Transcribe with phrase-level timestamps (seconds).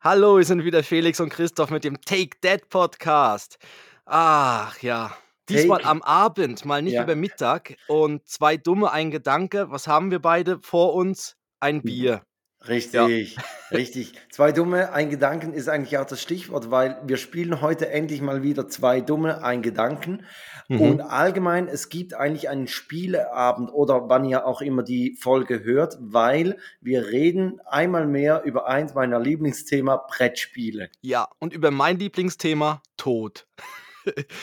[0.00, 3.58] Hallo, wir sind wieder Felix und Christoph mit dem Take That Podcast.
[4.06, 5.16] Ach ja,
[5.48, 7.02] diesmal Take am Abend, mal nicht ja.
[7.02, 7.76] über Mittag.
[7.88, 9.72] Und zwei dumme, ein Gedanke.
[9.72, 11.36] Was haben wir beide vor uns?
[11.58, 12.22] Ein Mhm.
[12.68, 12.90] Bier.
[12.92, 13.04] Ja.
[13.06, 13.36] Richtig,
[13.72, 14.12] richtig.
[14.30, 18.42] Zwei Dumme, ein Gedanken ist eigentlich auch das Stichwort, weil wir spielen heute endlich mal
[18.42, 20.24] wieder zwei Dumme, ein Gedanken.
[20.68, 21.00] Und Mhm.
[21.00, 26.58] allgemein, es gibt eigentlich einen Spieleabend oder wann ihr auch immer die Folge hört, weil
[26.82, 30.90] wir reden einmal mehr über eins meiner Lieblingsthema, Brettspiele.
[31.00, 33.46] Ja, und über mein Lieblingsthema, Tod.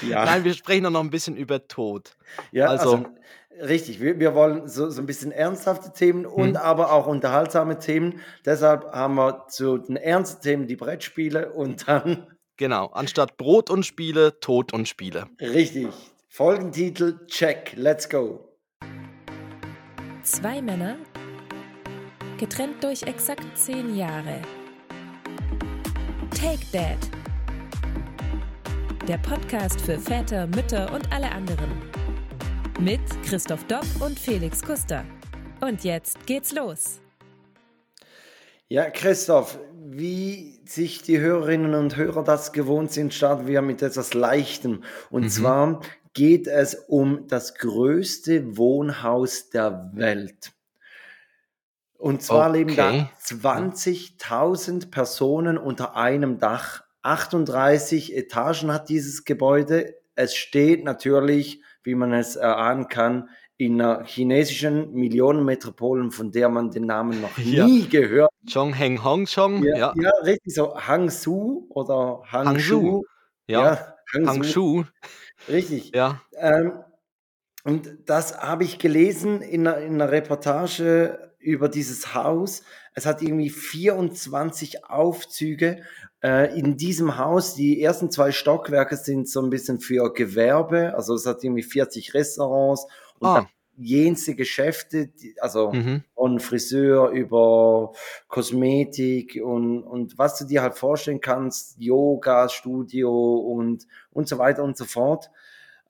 [0.08, 0.26] Ja.
[0.26, 2.16] Nein, wir sprechen noch ein bisschen über Tod.
[2.52, 3.06] Ja, Also, also
[3.62, 7.80] richtig, wir, wir wollen so, so ein bisschen ernsthafte Themen und hm, aber auch unterhaltsame
[7.80, 8.20] Themen.
[8.46, 13.86] Deshalb haben wir zu den ernsten Themen die Brettspiele und dann genau, anstatt Brot und
[13.86, 15.28] Spiele, Tod und Spiele.
[15.40, 15.90] richtig.
[16.28, 18.58] Folgentitel, check, let's go.
[20.24, 20.98] Zwei Männer,
[22.38, 24.42] getrennt durch exakt zehn Jahre.
[26.32, 26.98] Take Dad.
[29.08, 31.72] Der Podcast für Väter, Mütter und alle anderen.
[32.80, 35.06] Mit Christoph Dopp und Felix Kuster.
[35.62, 37.00] Und jetzt geht's los.
[38.68, 44.14] Ja, Christoph, wie sich die Hörerinnen und Hörer das gewohnt sind, starten wir mit etwas
[44.14, 44.84] Leichtem.
[45.10, 45.30] Und Mhm.
[45.30, 45.82] zwar
[46.14, 50.52] geht es um das größte Wohnhaus der Welt.
[51.98, 52.98] Und zwar leben da Okay.
[52.98, 53.10] Ja.
[53.22, 56.84] 20.000 Personen unter einem Dach.
[57.04, 59.96] 38 Etagen hat dieses Gebäude.
[60.16, 66.72] Es steht natürlich, wie man es erahnen kann, in einer chinesischen Millionenmetropole, von der man
[66.72, 67.66] den Namen noch Ja.
[67.66, 68.32] nie gehört.
[68.52, 69.94] Chong Heng Hong Chong, Ja, ja.
[69.96, 70.76] ja, richtig so.
[70.78, 73.04] Hangzhou oder Hangzhou, Hangzhou.
[73.48, 73.62] ja.
[73.64, 74.34] Ja, Hangzhou.
[74.34, 74.84] Hangshu,
[75.50, 75.92] Richtig.
[75.96, 76.22] ja.
[76.38, 76.74] Ähm,
[77.66, 82.62] und das habe ich gelesen in einer, in einer Reportage über dieses Haus.
[82.94, 85.82] Es hat irgendwie 24 Aufzüge
[86.24, 87.56] äh, in diesem Haus.
[87.56, 90.94] Die ersten zwei Stockwerke sind so ein bisschen für Gewerbe.
[90.96, 92.86] Also es hat irgendwie 40 Restaurants
[93.18, 96.04] und Ah, jenste Geschäfte, die, also mhm.
[96.14, 97.94] von Friseur über
[98.28, 104.64] Kosmetik und, und was du dir halt vorstellen kannst, Yoga, Studio und, und so weiter
[104.64, 105.32] und so fort.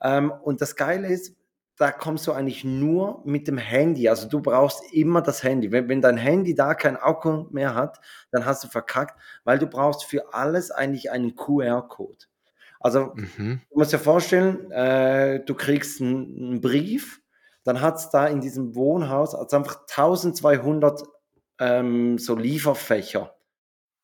[0.02, 1.35] Ähm, und das Geile ist,
[1.78, 4.08] da kommst du eigentlich nur mit dem Handy.
[4.08, 5.72] Also du brauchst immer das Handy.
[5.72, 8.00] Wenn, wenn dein Handy da kein Akku mehr hat,
[8.30, 12.26] dann hast du verkackt, weil du brauchst für alles eigentlich einen QR-Code.
[12.80, 13.60] Also Mhm.
[13.70, 17.20] Du musst dir vorstellen, äh, du kriegst einen, Brief,
[17.64, 21.02] dann hat es da in diesem Wohnhaus also einfach 1200
[21.58, 23.34] ähm, so Lieferfächer.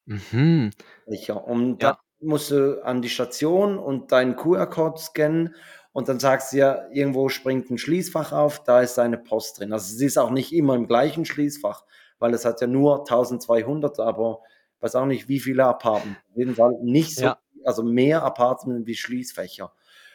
[0.06, 0.70] Mhm.
[1.08, 1.44] Fächer.
[1.46, 1.98] Und Ja.
[2.20, 5.54] musst du an die Station und deinen QR-Code scannen
[5.92, 9.72] und dann sagst du ja, irgendwo springt ein Schließfach auf, da ist deine Post drin.
[9.72, 11.84] Also es ist auch nicht immer im gleichen Schließfach,
[12.18, 14.40] weil es hat ja nur 1200, aber
[14.80, 16.18] weiß auch nicht, wie viele Apartments.
[16.30, 17.38] Auf jeden Fall nicht so, Ja.
[17.64, 19.72] also mehr Apartments wie Schließfächer.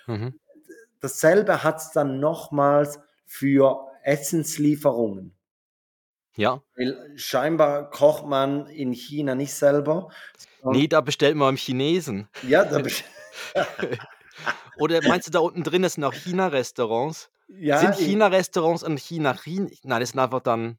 [0.08, 0.40] Mhm.
[1.00, 5.34] Dasselbe hat es dann nochmals für Essenslieferungen.
[6.36, 6.62] Ja.
[6.76, 10.10] Weil scheinbar kocht man in China nicht selber.
[10.64, 12.28] Nee, da bestellt man beim Chinesen.
[12.48, 13.04] Ja, da best-
[14.78, 17.30] Oder meinst du, da unten drin sind auch China-Restaurants?
[17.48, 19.72] ja, Sind China-Restaurants in China Chin?
[19.84, 20.78] Nein, das sind einfach dann.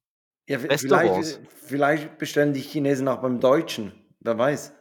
[0.48, 1.34] ja, Restaurants?
[1.34, 3.92] vielleicht, vielleicht bestellen die Chinesen auch beim Deutschen.
[4.20, 4.72] Wer weiß.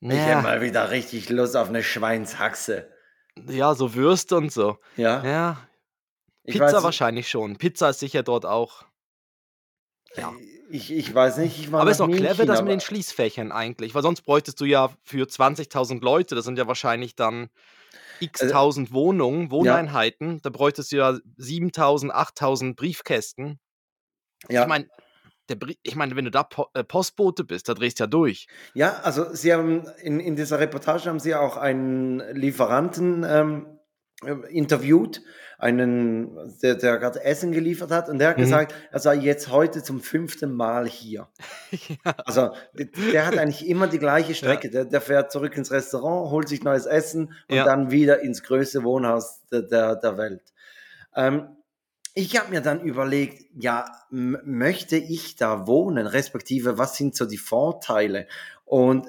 [0.00, 2.88] Ich hätte Ja, mal wieder richtig Lust auf eine Schweinshaxe.
[3.48, 4.78] ja, so Würste und so.
[4.96, 5.68] Ja, Ja,
[6.44, 7.56] Pizza weiß, wahrscheinlich schon.
[7.56, 8.84] Pizza ist sicher dort auch.
[10.16, 10.32] Ja.
[10.70, 11.58] ich, ich weiß nicht.
[11.58, 13.94] Ich Aber ist noch auch clever, China, das mit den Schließfächern eigentlich.
[13.94, 17.48] Weil sonst bräuchtest du ja für 20.000 Leute, das sind ja wahrscheinlich dann
[18.20, 20.40] x Also- tausend Wohnungen, Wohneinheiten.
[20.42, 23.58] Da bräuchtest du ja 7.000, 8.000 Briefkästen.
[24.48, 24.62] ja.
[24.62, 24.86] Ich meine,
[25.82, 28.46] ich meine, wenn du da äh, Postbote bist, da drehst du ja durch.
[28.74, 33.81] Ja, also Sie haben in, in dieser Reportage haben Sie auch einen Lieferanten ähm, äh,
[34.50, 35.22] interviewt,
[35.58, 38.42] einen, der, der gerade Essen geliefert hat, und der hat Mhm.
[38.42, 41.28] gesagt, er sei jetzt heute zum fünften Mal hier.
[42.24, 44.70] Also der, der hat eigentlich immer die gleiche Strecke.
[44.70, 47.64] Der, der fährt zurück ins Restaurant, holt sich neues Essen und Ja.
[47.64, 50.42] dann wieder ins größte Wohnhaus der, der, der Welt.
[51.14, 51.56] Ähm,
[52.14, 57.38] ich habe mir dann überlegt, ja, möchte ich da wohnen, respektive was sind so die
[57.38, 58.26] Vorteile?
[58.66, 59.06] Und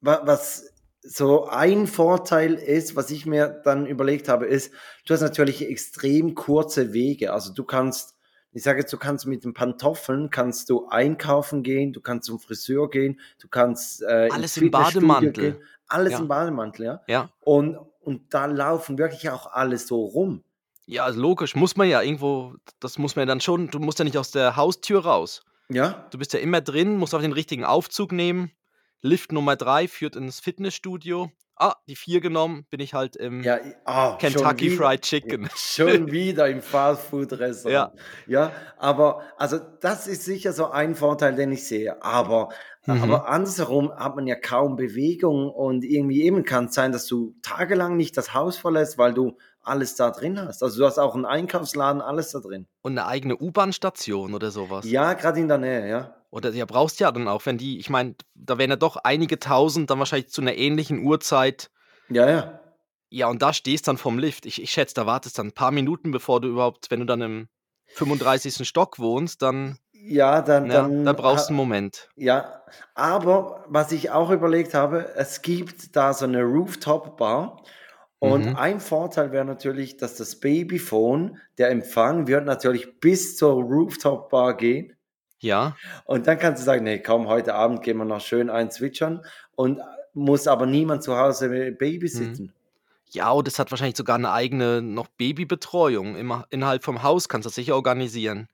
[0.00, 0.71] wa- was
[1.02, 4.72] so ein Vorteil ist, was ich mir dann überlegt habe, ist,
[5.06, 7.32] du hast natürlich extrem kurze Wege.
[7.32, 8.14] Also du kannst,
[8.52, 12.38] ich sage jetzt, du kannst mit den Pantoffeln, kannst du einkaufen gehen, du kannst zum
[12.38, 15.32] Friseur gehen, du kannst äh, Alles im Bademantel.
[15.32, 16.18] Gehen, alles Ja.
[16.20, 17.00] im Bademantel, ja.
[17.08, 17.30] Ja.
[17.40, 20.44] Und, und da laufen wirklich auch alles so rum.
[20.86, 23.98] Ja, also logisch, muss man ja irgendwo, das muss man ja dann schon, du musst
[23.98, 25.42] ja nicht aus der Haustür raus.
[25.68, 28.50] Ja, Du bist ja immer drin, musst auch den richtigen Aufzug nehmen.
[29.02, 31.30] Lift Nummer 3 führt ins Fitnessstudio.
[31.56, 35.48] Ah, die 4 genommen, bin ich halt im Ja, ah, Kentucky wieder- Fried Chicken.
[35.56, 37.92] Schon wieder im Fastfood-Restaurant.
[38.26, 38.52] Ja.
[38.78, 42.02] aber also das ist sicher so ein Vorteil, den ich sehe.
[42.02, 42.48] Aber,
[42.86, 43.02] Mhm.
[43.02, 47.34] aber andersherum hat man ja kaum Bewegung und irgendwie eben kann es sein, dass du
[47.42, 50.62] tagelang nicht das Haus verlässt, weil du alles da drin hast.
[50.64, 52.66] Also du hast auch einen Einkaufsladen, alles da drin.
[52.82, 54.84] Und eine eigene U-Bahn-Station oder sowas.
[54.90, 56.14] Ja, gerade in der Nähe, ja.
[56.32, 59.38] Oder ja, brauchst ja dann auch, wenn die, ich meine, da wären ja doch einige
[59.38, 61.70] tausend, dann wahrscheinlich zu einer ähnlichen Uhrzeit.
[62.08, 62.60] Ja, ja.
[63.10, 64.46] Ja, und da stehst dann vom Lift.
[64.46, 67.20] Ich, ich schätze, da wartest dann ein paar Minuten, bevor du überhaupt, wenn du dann
[67.20, 67.48] im
[67.92, 68.66] 35.
[68.66, 72.08] Stock wohnst, dann, Ja, dann, ja, dann da brauchst du einen Moment.
[72.16, 72.62] Ja,
[72.94, 77.62] aber was ich auch überlegt habe, es gibt da so eine Rooftop-Bar
[78.18, 78.56] und Mhm.
[78.56, 84.96] ein Vorteil wäre natürlich, dass das Babyphone, der Empfang wird natürlich bis zur Rooftop-Bar gehen
[85.42, 89.24] Ja, und dann kannst du sagen, nee, komm, heute Abend gehen wir noch schön einzwitschern
[89.56, 89.80] und
[90.14, 92.52] muss aber niemand zu Hause babysitten.
[93.10, 96.16] ja, und es hat wahrscheinlich sogar eine eigene noch Babybetreuung.
[96.16, 98.48] Immer innerhalb vom Haus kannst du das sicher organisieren.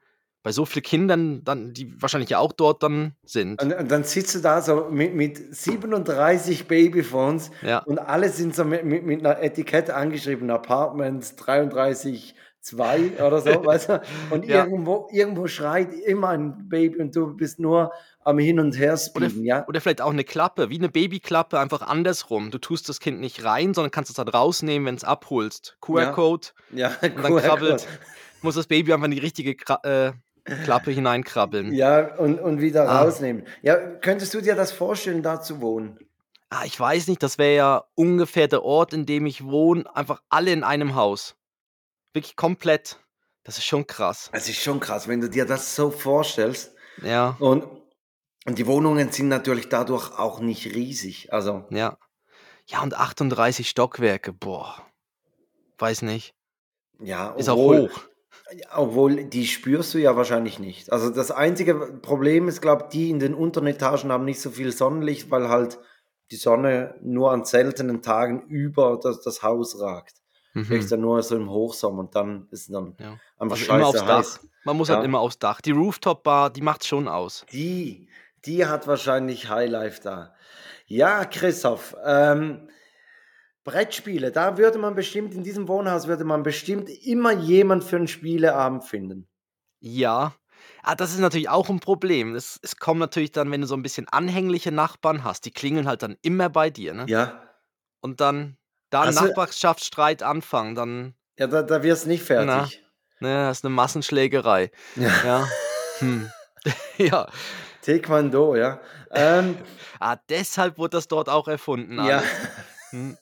[0.45, 3.61] Bei so vielen Kindern, dann, die wahrscheinlich ja auch dort dann sind.
[3.61, 7.81] Und, und dann sitzt du da so mit, mit 37 Babyphones Ja.
[7.81, 12.35] und alle sind so mit, mit, mit einer Etikette angeschrieben, Apartment 33
[12.69, 14.03] 2 oder so, weißt du?
[14.31, 14.65] Und Ja.
[14.65, 17.93] irgendwo, irgendwo schreit immer ein Baby und du bist nur
[18.25, 19.67] am Hin und Her Oder, speeden, ja?
[19.67, 22.51] oder vielleicht auch eine Klappe, wie eine Babyklappe, einfach andersrum.
[22.51, 25.77] Du tust das Kind nicht rein, sondern kannst es dann rausnehmen, wenn es abholst.
[25.81, 27.87] QR-Code Ja, und dann krabbelt,
[28.43, 30.13] muss das Baby einfach in die richtige Kra äh,
[30.65, 31.73] Klappe hineinkrabbeln.
[31.73, 33.03] Ja, und, und wieder Ah.
[33.03, 33.45] rausnehmen.
[33.63, 35.99] Ja, könntest du dir das vorstellen, da zu wohnen?
[36.51, 40.23] Ah, ich weiß nicht, das wäre ja ungefähr der Ort, in dem ich wohne, einfach
[40.31, 41.35] alle in einem Haus.
[42.19, 42.99] Wirklich komplett.
[43.45, 44.29] Das ist schon krass.
[44.33, 46.73] Es ist schon krass, wenn du dir das so vorstellst.
[47.01, 47.65] Ja, Und,
[48.45, 51.33] und die Wohnungen sind natürlich dadurch auch nicht riesig.
[51.33, 51.97] Also, ja.
[52.67, 54.85] Ja, und 38 Stockwerke, boah.
[55.79, 56.35] Weiß nicht.
[56.99, 58.01] ja, Ist auch hoch.
[58.75, 60.91] Obwohl, die spürst du ja wahrscheinlich nicht.
[60.91, 64.73] Also das einzige Problem ist, glaube die in den unteren Etagen haben nicht so viel
[64.73, 65.79] Sonnenlicht, weil halt
[66.33, 70.18] die Sonne nur an seltenen Tagen über das, das Haus ragt.
[70.53, 70.91] Vielleicht Mhm.
[70.91, 73.17] dann nur so im Hochsommer und dann ist dann Ja.
[73.39, 74.35] einfach Also immer aufs scheiße heiß.
[74.35, 74.49] Dach.
[74.65, 74.97] Man muss Ja.
[74.97, 75.61] halt immer aufs Dach.
[75.61, 77.47] Die Rooftop-Bar, die macht schon aus.
[77.53, 78.09] Die,
[78.45, 80.35] die hat wahrscheinlich Highlife da.
[80.87, 82.69] Ja, Christoph, ähm,
[83.65, 88.09] Brettspiele, da würde man bestimmt, in diesem Wohnhaus würde man bestimmt immer jemand für einen
[88.09, 89.29] Spieleabend finden.
[89.81, 90.35] Ja.
[90.83, 92.35] Ah, das ist natürlich auch ein Problem.
[92.35, 95.87] Es, es kommt natürlich dann, wenn du so ein bisschen anhängliche Nachbarn hast, die klingeln
[95.87, 97.07] halt dann immer bei dir, ne?
[97.09, 97.43] Ja,
[98.01, 98.57] Und dann
[98.91, 102.83] da ein Hast du- Nachbarschaftsstreit anfangen, dann, ja da, da wirst du nicht fertig.
[103.21, 104.71] ne, das ist eine Massenschlägerei.
[104.97, 105.11] Ja.
[105.25, 105.49] Ja.
[105.99, 106.31] Hm.
[106.99, 107.29] ja.
[107.83, 108.81] Taekwondo, ja.
[109.13, 109.57] Ähm,
[110.01, 111.97] Ah, deshalb wurde das dort auch erfunden.
[112.05, 112.23] ja.
[112.91, 113.17] Hm.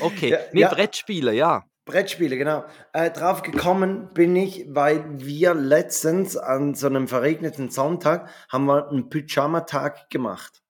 [0.00, 0.30] Okay.
[0.30, 0.68] Ja, nee, ja.
[0.68, 1.64] Brettspiele, ja.
[1.84, 2.64] Brettspiele, genau.
[2.92, 8.88] Äh, drauf gekommen bin ich, weil wir letztens an so einem verregneten Sonntag haben wir
[8.88, 10.61] einen Pyjama-Tag gemacht.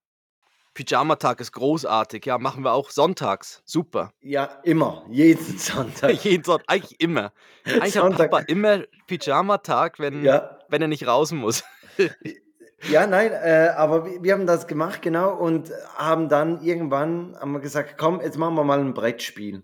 [0.74, 2.24] Pyjamatag ist großartig.
[2.26, 3.62] Ja, machen wir auch sonntags.
[3.64, 4.12] Super.
[4.20, 6.12] Ja, immer, jeden Sonntag.
[6.24, 7.32] Jeden Sonntag, eigentlich immer.
[7.64, 8.30] Eigentlich hat Sonntag.
[8.30, 11.64] Papa immer Pyjamatag, wenn, Ja, wenn er nicht raus muss.
[12.90, 17.52] Ja, nein, äh, aber wir, wir haben das gemacht, genau, und haben dann irgendwann haben
[17.52, 19.62] wir gesagt, komm, jetzt machen wir mal ein Brettspiel.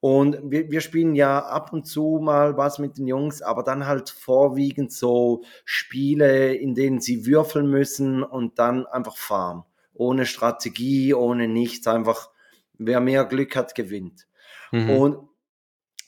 [0.00, 3.86] Und wir, wir spielen ja ab und zu mal was mit den Jungs, aber dann
[3.86, 9.64] halt vorwiegend so Spiele, in denen sie würfeln müssen und dann einfach fahren.
[10.00, 12.30] Ohne Strategie, ohne nichts, einfach
[12.78, 14.26] wer mehr Glück hat, gewinnt.
[14.72, 14.88] Mhm.
[14.90, 15.28] Und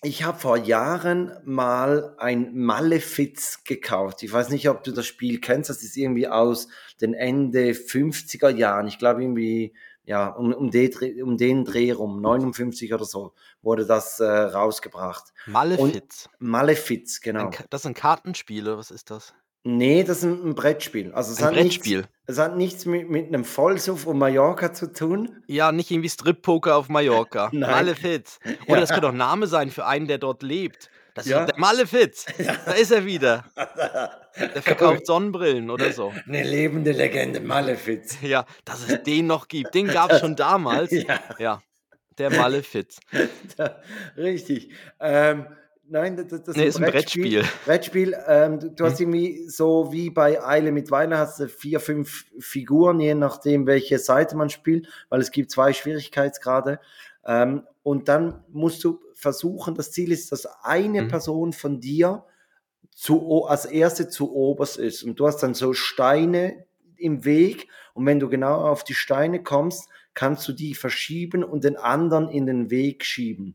[0.02, 4.22] ich habe vor Jahren mal ein Malefiz gekauft.
[4.22, 5.68] Ich weiß nicht, ob du das Spiel kennst.
[5.68, 6.68] Das ist irgendwie aus
[7.02, 8.87] den Ende 50er Jahren.
[8.88, 13.34] Ich glaube irgendwie, ja, um, um, den, Dreh- um den Dreh rum, 59 oder so,
[13.61, 15.34] wurde das äh, rausgebracht.
[15.46, 16.30] Malefiz.
[16.38, 17.50] Malefiz, genau.
[17.50, 19.34] Ein Das sind Kartenspiele, was ist das?
[19.64, 21.12] Nee, das ist ein, Brettspiel.
[21.12, 21.99] Also es Ein hat Brettspiel.
[21.99, 25.42] Nichts, es hat nichts mit, mit einem Vollsuff um Mallorca zu tun.
[25.47, 27.49] Ja, nicht irgendwie Strip-Poker auf Mallorca.
[27.52, 28.40] Malefiz.
[28.66, 28.81] Oder Ja.
[28.81, 30.90] das könnte auch ein Name sein für einen, der dort lebt.
[31.14, 31.45] Das ist Ja.
[31.45, 32.26] der Malefiz.
[32.66, 33.45] Da ist er wieder.
[34.37, 36.12] Der verkauft Sonnenbrillen oder so.
[36.26, 38.16] Eine lebende Legende, Malefiz.
[38.23, 39.75] Ja, dass es den noch gibt.
[39.75, 40.90] Den gab es schon damals.
[40.90, 41.21] Ja.
[41.38, 41.62] Ja,
[42.19, 42.99] der Malefiz.
[44.16, 44.71] Richtig.
[45.00, 45.47] Ähm,
[45.92, 47.44] nein, das, das Nee, ist ein Brettspiel.
[47.64, 52.26] Brettspiel, ähm, du, hast irgendwie so wie bei Eile mit Weile hast du vier, fünf
[52.40, 56.80] Figuren, je nachdem, welche Seite man spielt, weil es gibt zwei Schwierigkeitsgrade.
[57.25, 61.08] Ähm, und dann musst du versuchen, das Ziel ist, dass eine Mhm.
[61.08, 62.25] Person von dir
[62.90, 65.02] zu, als erste zu oberst ist.
[65.02, 66.64] Und du hast dann so Steine
[66.96, 71.64] im Weg und wenn du genau auf die Steine kommst, kannst du die verschieben und
[71.64, 73.54] den anderen in den Weg schieben.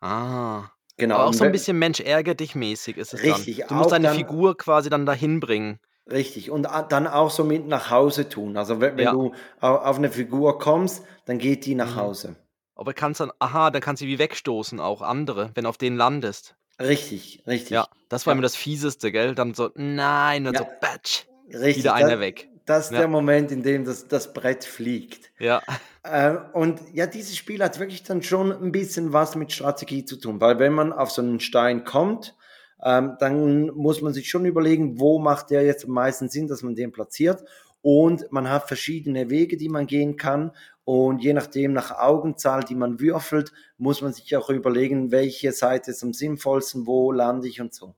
[0.00, 0.73] Ah.
[0.96, 1.16] Genau.
[1.16, 3.68] Aber auch so ein bisschen Mensch ärger dich mäßig ist es Richtig, dann.
[3.68, 5.80] Du musst deine dann- Figur quasi dann dahin bringen.
[6.10, 8.56] Richtig, und dann auch so mit nach Hause tun.
[8.56, 9.12] Also wenn, wenn Ja.
[9.12, 11.96] du au- auf eine Figur kommst, dann geht die nach Mhm.
[11.96, 12.36] Hause.
[12.76, 15.96] Aber kannst dann, aha, dann kannst du wie wegstoßen, auch andere, wenn du auf denen
[15.96, 16.56] landest.
[16.80, 17.70] Richtig, richtig.
[17.70, 18.34] Ja, das war Ja.
[18.34, 19.34] immer das Fieseste, gell?
[19.34, 20.60] Dann so, nein, und Ja.
[20.60, 21.76] so, batsch, richtig.
[21.78, 22.48] wieder einer weg.
[22.66, 22.98] Das ist Ja.
[23.00, 25.30] der Moment, in dem das, das Brett fliegt.
[25.38, 25.62] Ja,
[26.06, 30.16] Ähm, und ja, dieses Spiel hat wirklich dann schon ein bisschen was mit Strategie zu
[30.16, 32.34] tun, weil wenn man auf so einen Stein kommt,
[32.82, 36.62] ähm, dann muss man sich schon überlegen, wo macht der jetzt am meisten Sinn, dass
[36.62, 37.42] man den platziert.
[37.80, 40.52] Und man hat verschiedene Wege, die man gehen kann.
[40.84, 45.90] Und je nachdem, nach Augenzahl, die man würfelt, muss man sich auch überlegen, welche Seite
[45.92, 47.94] ist am sinnvollsten, wo lande ich und so.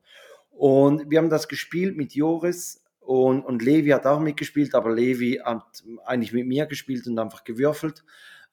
[0.50, 5.40] Und wir haben das gespielt mit Joris und, und Levi hat auch mitgespielt, aber Levi
[5.44, 8.04] hat eigentlich mit mir gespielt und einfach gewürfelt.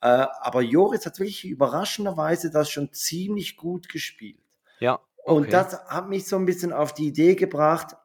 [0.01, 4.39] Äh, aber Joris hat wirklich überraschenderweise das schon ziemlich gut gespielt.
[4.79, 4.99] ja.
[5.25, 5.51] Und okay.
[5.51, 7.95] das hat mich so ein bisschen auf die Idee gebracht,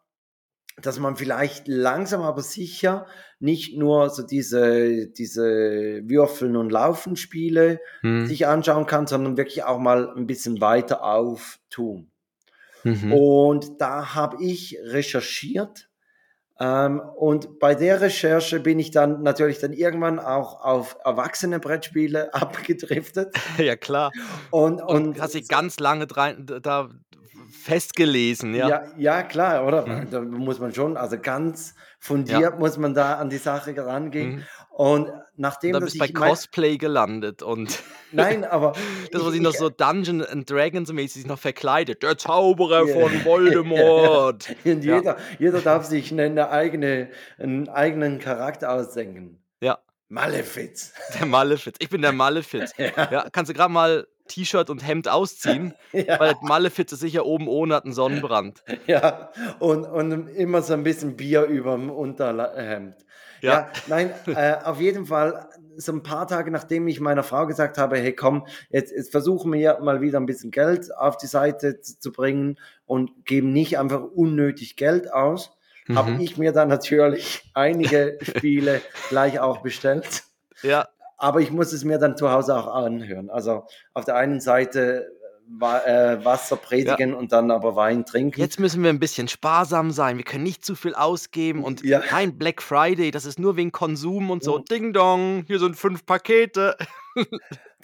[0.81, 3.07] dass man vielleicht langsam aber sicher
[3.41, 8.27] nicht nur so diese, diese Würfeln und Laufen Spiele Hm.
[8.27, 12.11] sich anschauen kann, sondern wirklich auch mal ein bisschen weiter auftun.
[12.85, 13.13] Mhm.
[13.13, 15.88] Und da habe ich recherchiert.
[16.61, 22.35] Ähm, und bei der Recherche bin ich dann natürlich dann irgendwann auch auf erwachsene Brettspiele
[22.35, 23.35] abgedriftet.
[23.59, 24.13] Ja, klar.
[24.51, 26.89] Und, Und, und hast dich ganz lange drein, da
[27.51, 28.69] festgelesen, ja.
[28.69, 28.83] ja.
[28.97, 29.87] ja, klar, oder?
[29.87, 30.11] Mhm.
[30.11, 34.37] Da muss man schon, also ganz fundiert muss man da an die Sache rangehen.
[34.37, 34.43] Mhm.
[34.79, 37.83] Und Und nachdem, dann dass bist bei Cosplay gelandet und
[38.13, 38.75] Nein, aber
[39.13, 42.05] das, ich- sich noch so Dungeon and Dragons mäßig noch verkleidet.
[42.05, 42.95] Der Zauberer Ja.
[43.01, 44.49] von Voldemort.
[44.65, 44.97] Und Ja.
[44.99, 47.09] jeder, jeder darf sich eine, eigene,
[47.39, 49.43] einen eigenen Charakter ausdenken.
[49.61, 49.79] Ja.
[50.09, 50.93] Malefiz.
[51.19, 51.75] Der Malefiz.
[51.81, 52.73] Ich bin der Malefiz.
[52.79, 56.21] Ja, kannst du gerade mal T-Shirt und Hemd ausziehen, Ja.
[56.21, 58.63] weil der Malefiz ist sicher oben ohne, hat einen Sonnenbrand.
[58.87, 62.95] Ja, und, und immer so ein bisschen Bier über dem Unterhemd.
[63.43, 63.71] Ja, Ja.
[63.87, 67.99] nein, äh, auf jeden Fall, so ein paar Tage nachdem ich meiner Frau gesagt habe,
[67.99, 71.99] hey komm, jetzt, jetzt versuchen wir mal wieder ein bisschen Geld auf die Seite zu,
[72.01, 75.57] zu bringen und geben nicht einfach unnötig Geld aus,
[75.95, 76.21] habe Mhm.
[76.21, 80.25] ich mir dann natürlich einige Spiele gleich auch bestellt.
[80.63, 83.31] Ja, Aber ich muss es mir dann zu Hause auch anhören.
[83.31, 83.65] Also
[83.95, 85.11] auf der einen Seite
[85.51, 88.39] Wasser predigen und dann aber Wein trinken.
[88.41, 90.17] jetzt müssen wir ein bisschen sparsam sein.
[90.19, 92.01] Wir können nicht zu viel ausgeben und Ja.
[92.01, 94.59] kein Black Friday, das ist nur wegen Konsum und so.
[94.59, 94.65] Mhm.
[94.67, 96.77] Ding dong, hier sind fünf Pakete.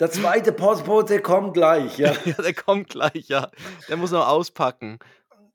[0.00, 2.12] Der zweite Postbote kommt gleich, ja.
[2.24, 3.50] Ja, der kommt gleich, ja.
[3.88, 4.98] Der muss noch auspacken.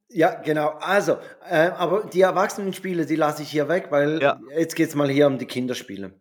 [0.07, 0.69] Ja, genau.
[0.79, 1.17] Also,
[1.49, 4.39] äh, aber die Erwachsenenspiele, die lasse ich hier weg, weil Ja.
[4.57, 6.13] jetzt geht es mal hier um die Kinderspiele.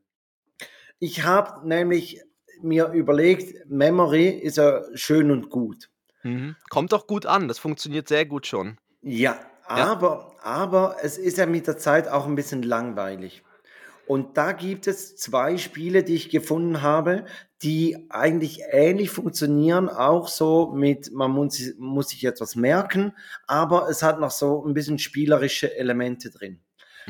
[0.99, 2.21] Ich habe nämlich
[2.63, 5.89] mir überlegt, Memory ist ja schön und gut.
[6.23, 6.57] Mhm.
[6.71, 8.77] Kommt doch gut an, das funktioniert sehr gut schon.
[9.03, 9.39] Ja,
[9.69, 9.87] Ja.
[9.93, 13.43] aber, aber es ist ja mit der Zeit auch ein bisschen langweilig.
[14.07, 17.27] Und da gibt es zwei Spiele, die ich gefunden habe,
[17.63, 23.13] die eigentlich ähnlich funktionieren, auch so mit, man muss, muss sich etwas merken,
[23.47, 26.61] aber es hat noch so ein bisschen spielerische Elemente drin.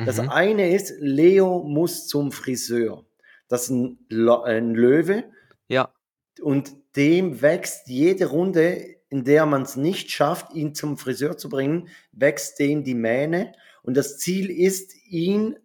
[0.05, 0.29] Das Mhm.
[0.29, 3.05] eine ist, Leo muss zum Friseur.
[3.49, 3.99] Das ist ein,
[4.45, 5.25] ein Löwe
[5.69, 5.93] Ja,
[6.41, 11.49] und dem wächst jede Runde, in der man es nicht schafft, ihn zum Friseur zu
[11.49, 13.53] bringen, wächst dem die Mähne.
[13.83, 15.59] Und das Ziel ist, ihn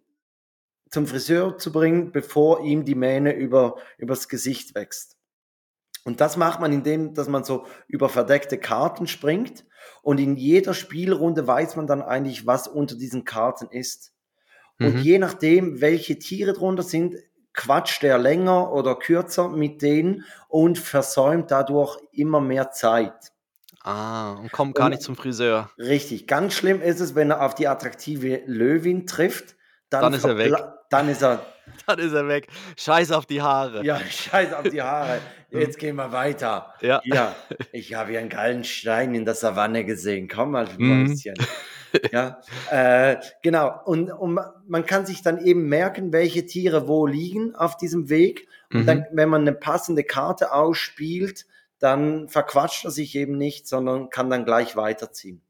[0.90, 5.16] zum Friseur zu bringen, bevor ihm die Mähne über, übers Gesicht wächst.
[6.04, 9.64] Und das macht man, indem dass man so über verdeckte Karten springt.
[10.02, 14.12] Und in jeder Spielrunde weiß man dann eigentlich, was unter diesen Karten ist.
[14.78, 15.00] Und Mhm.
[15.00, 17.16] je nachdem, welche Tiere drunter sind,
[17.54, 23.32] quatscht er länger oder kürzer mit denen und versäumt dadurch immer mehr Zeit.
[23.82, 25.70] Ah, und kommt gar Und- nicht zum Friseur.
[25.78, 29.56] Richtig, ganz schlimm ist es, wenn er auf die attraktive Löwin trifft.
[29.90, 30.54] Dann, Dann ist er weg.
[30.90, 31.44] Dann ist er,
[31.86, 32.48] Dann ist er weg.
[32.76, 33.84] Scheiß auf die Haare.
[33.84, 35.18] ja, scheiß auf die Haare.
[35.50, 36.74] Jetzt gehen wir weiter.
[36.80, 37.00] Ja.
[37.04, 37.34] Ja,
[37.72, 40.28] ich habe hier einen geilen Stein in der Savanne gesehen.
[40.28, 41.16] Komm mal, Mhm.
[42.12, 43.72] Ja, äh, genau.
[43.84, 48.48] Und, und man kann sich dann eben merken, welche Tiere wo liegen auf diesem Weg.
[48.72, 48.86] Und Mhm.
[48.86, 51.46] dann, wenn man eine passende Karte ausspielt,
[51.78, 55.42] dann verquatscht er sich eben nicht, sondern kann dann gleich weiterziehen.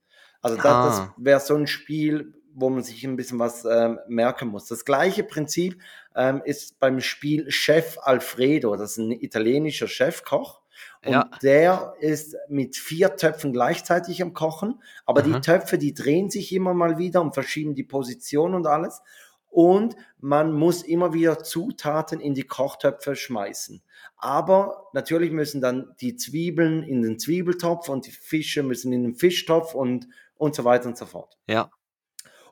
[0.42, 1.14] Also das, das Ah.
[1.16, 4.66] wäre so ein Spiel, wo man sich ein bisschen was ähm, merken muss.
[4.66, 5.80] Das gleiche Prinzip
[6.14, 8.76] ähm, ist beim Spiel Chef Alfredo.
[8.76, 10.60] Das ist ein italienischer Chefkoch.
[11.04, 11.30] Und Ja.
[11.42, 14.82] der ist mit vier Töpfen gleichzeitig am Kochen.
[15.06, 15.40] Aber die Aha.
[15.40, 19.00] Töpfe, die drehen sich immer mal wieder und verschieben die Position und alles.
[19.56, 23.82] und man muss immer wieder Zutaten in die Kochtöpfe schmeißen.
[24.16, 29.14] Aber natürlich müssen dann die Zwiebeln in den Zwiebeltopf und die Fische müssen in den
[29.14, 31.38] Fischtopf und, und so weiter und so fort.
[31.46, 31.70] Ja.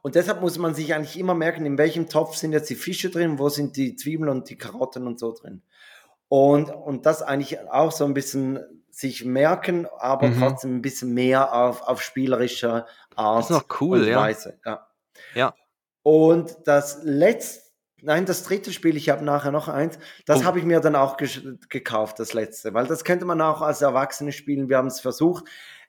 [0.03, 3.11] Und deshalb muss man sich eigentlich immer merken, in welchem Topf sind jetzt die Fische
[3.11, 5.62] drin, wo sind die Zwiebeln und die Karotten und so drin.
[6.35, 8.59] Und, und das eigentlich auch so ein bisschen
[8.91, 10.39] sich merken, aber Mhm.
[10.39, 14.19] trotzdem ein bisschen mehr auf, auf spielerischer Art Das ist noch cool, und ja.
[14.19, 14.59] Weise.
[14.65, 14.87] Ja.
[15.35, 15.55] Ja.
[16.03, 17.71] Und das letzte,
[18.01, 20.45] nein, das dritte Spiel, ich habe nachher noch eins, das Oh.
[20.45, 24.33] habe ich mir dann auch gekauft, das letzte, weil das könnte man auch als Erwachsene
[24.33, 24.71] spielen.
[24.71, 25.45] Wir haben es versucht.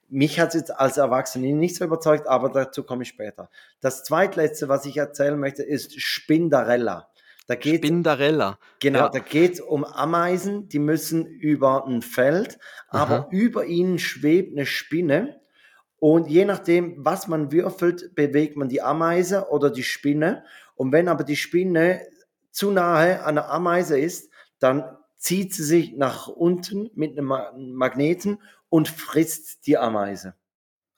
[0.10, 3.50] Mich hat es jetzt als Erwachsene nicht so überzeugt, aber dazu komme ich später.
[3.80, 7.08] Das zweitletzte, was ich erzählen möchte, ist Spindarella.
[7.48, 8.58] Da geht Spindarella.
[8.80, 9.10] Genau, Ja.
[9.10, 12.58] da geht es um Ameisen, die müssen über ein Feld,
[12.88, 13.28] aber Aha.
[13.32, 15.42] über ihnen schwebt eine Spinne.
[15.98, 20.44] Und je nachdem, was man würfelt, bewegt man die Ameise oder die Spinne.
[20.76, 22.02] Und wenn aber die Spinne
[22.52, 27.54] zu nahe an der Ameise ist, dann zieht sie sich nach unten mit einem Ma-
[27.58, 30.36] Magneten und frisst die Ameise.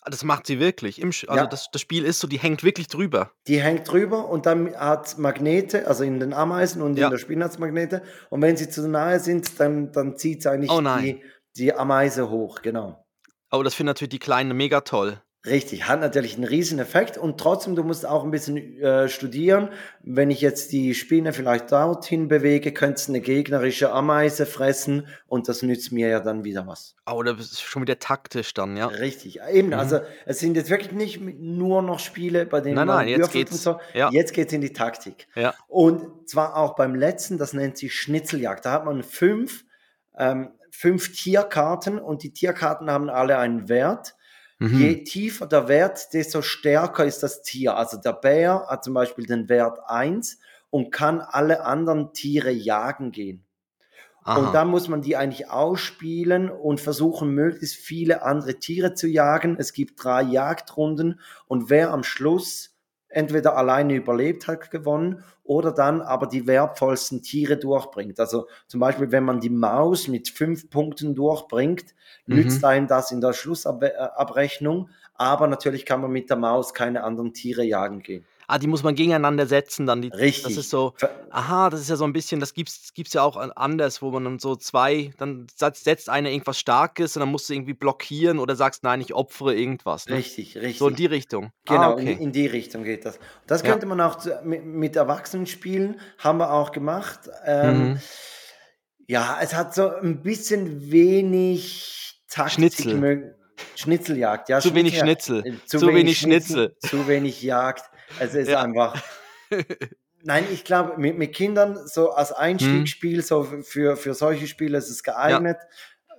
[0.07, 1.03] Das macht sie wirklich.
[1.03, 1.45] Also Ja.
[1.47, 3.31] das, das Spiel ist so, die hängt wirklich drüber.
[3.47, 7.05] Die hängt drüber und dann hat Magnete, also in den Ameisen und Ja.
[7.07, 8.01] in der Spinne hat's Magnete.
[8.29, 11.23] Und wenn sie zu nahe sind, dann, dann zieht sie eigentlich Oh die,
[11.57, 13.03] die Ameise hoch, genau.
[13.49, 15.21] Aber das finden natürlich die Kleinen mega toll.
[15.45, 19.69] Richtig, hat natürlich einen riesen Effekt und trotzdem, du musst auch ein bisschen äh, studieren.
[20.01, 25.47] Wenn ich jetzt die Spinne vielleicht dorthin bewege, könnte es eine gegnerische Ameise fressen und
[25.47, 26.95] das nützt mir ja dann wieder was.
[27.05, 28.87] Aber das ist schon wieder taktisch dann, ja.
[28.87, 29.73] Richtig, eben, Mhm.
[29.75, 33.19] also es sind jetzt wirklich nicht nur noch Spiele, bei denen Nein, man nein, jetzt
[33.19, 33.63] würfelt und geht's.
[33.63, 33.79] so.
[33.93, 34.09] Ja.
[34.11, 35.27] Jetzt geht's in die Taktik.
[35.35, 35.53] Ja.
[35.67, 38.65] Und zwar auch beim letzten, das nennt sich Schnitzeljagd.
[38.65, 39.63] Da hat man fünf,
[40.17, 44.15] ähm, fünf Tierkarten und die Tierkarten haben alle einen Wert.
[44.59, 44.79] Mhm.
[44.79, 47.75] Je tiefer der Wert, desto stärker ist das Tier.
[47.75, 53.11] Also der Bär hat zum Beispiel den Wert 1 und kann alle anderen Tiere jagen
[53.11, 53.45] gehen.
[54.23, 54.39] Aha.
[54.39, 59.55] Und dann muss man die eigentlich ausspielen und versuchen, möglichst viele andere Tiere zu jagen.
[59.59, 62.74] Es gibt drei Jagdrunden und wer am Schluss
[63.15, 68.19] entweder alleine überlebt hat, gewonnen oder dann aber die wertvollsten Tiere durchbringt.
[68.19, 72.35] Also zum Beispiel, wenn man die Maus mit fünf Punkten durchbringt, Mhm.
[72.35, 74.89] nützt einem das in der Schlussabrechnung.
[75.13, 78.25] Aber natürlich kann man mit der Maus keine anderen Tiere jagen gehen.
[78.47, 80.01] Ah, die muss man gegeneinander setzen dann.
[80.01, 80.43] Die, Richtig.
[80.43, 80.93] Das ist so,
[81.29, 84.11] aha, das ist ja so ein bisschen, das gibt's, gibt's ja auch an- anders, wo
[84.11, 88.39] man dann so zwei, dann setzt, einer irgendwas Starkes und dann musst du irgendwie blockieren
[88.39, 90.07] oder sagst, nein, ich opfere irgendwas.
[90.07, 90.15] Ne?
[90.17, 90.77] Richtig, richtig.
[90.79, 91.51] So in die Richtung.
[91.65, 92.17] Genau, ah, in, okay.
[92.23, 93.19] in die Richtung geht das.
[93.47, 93.69] Das Ja.
[93.71, 97.21] könnte man auch zu, mit, mit Erwachsenen spielen, haben wir auch gemacht.
[97.45, 97.99] Ähm, Mhm.
[99.07, 102.53] Ja, es hat so ein bisschen wenig Taktik.
[102.73, 103.35] Schnitzel.
[103.75, 104.59] Schnitzeljagd, ja.
[104.59, 105.43] Zu wenig Schnitzeljagd.
[105.43, 105.59] Schnitzel.
[105.63, 106.75] Äh, Zu wenig Schnitzel.
[106.79, 107.83] Zu wenig Jagd.
[108.19, 108.61] Es ist Ja.
[108.61, 109.01] einfach.
[110.23, 112.31] Nein, ich glaube, mit, mit Kindern so als.
[112.31, 115.57] Einstiegsspiel, so für, für solche Spiele ist es geeignet.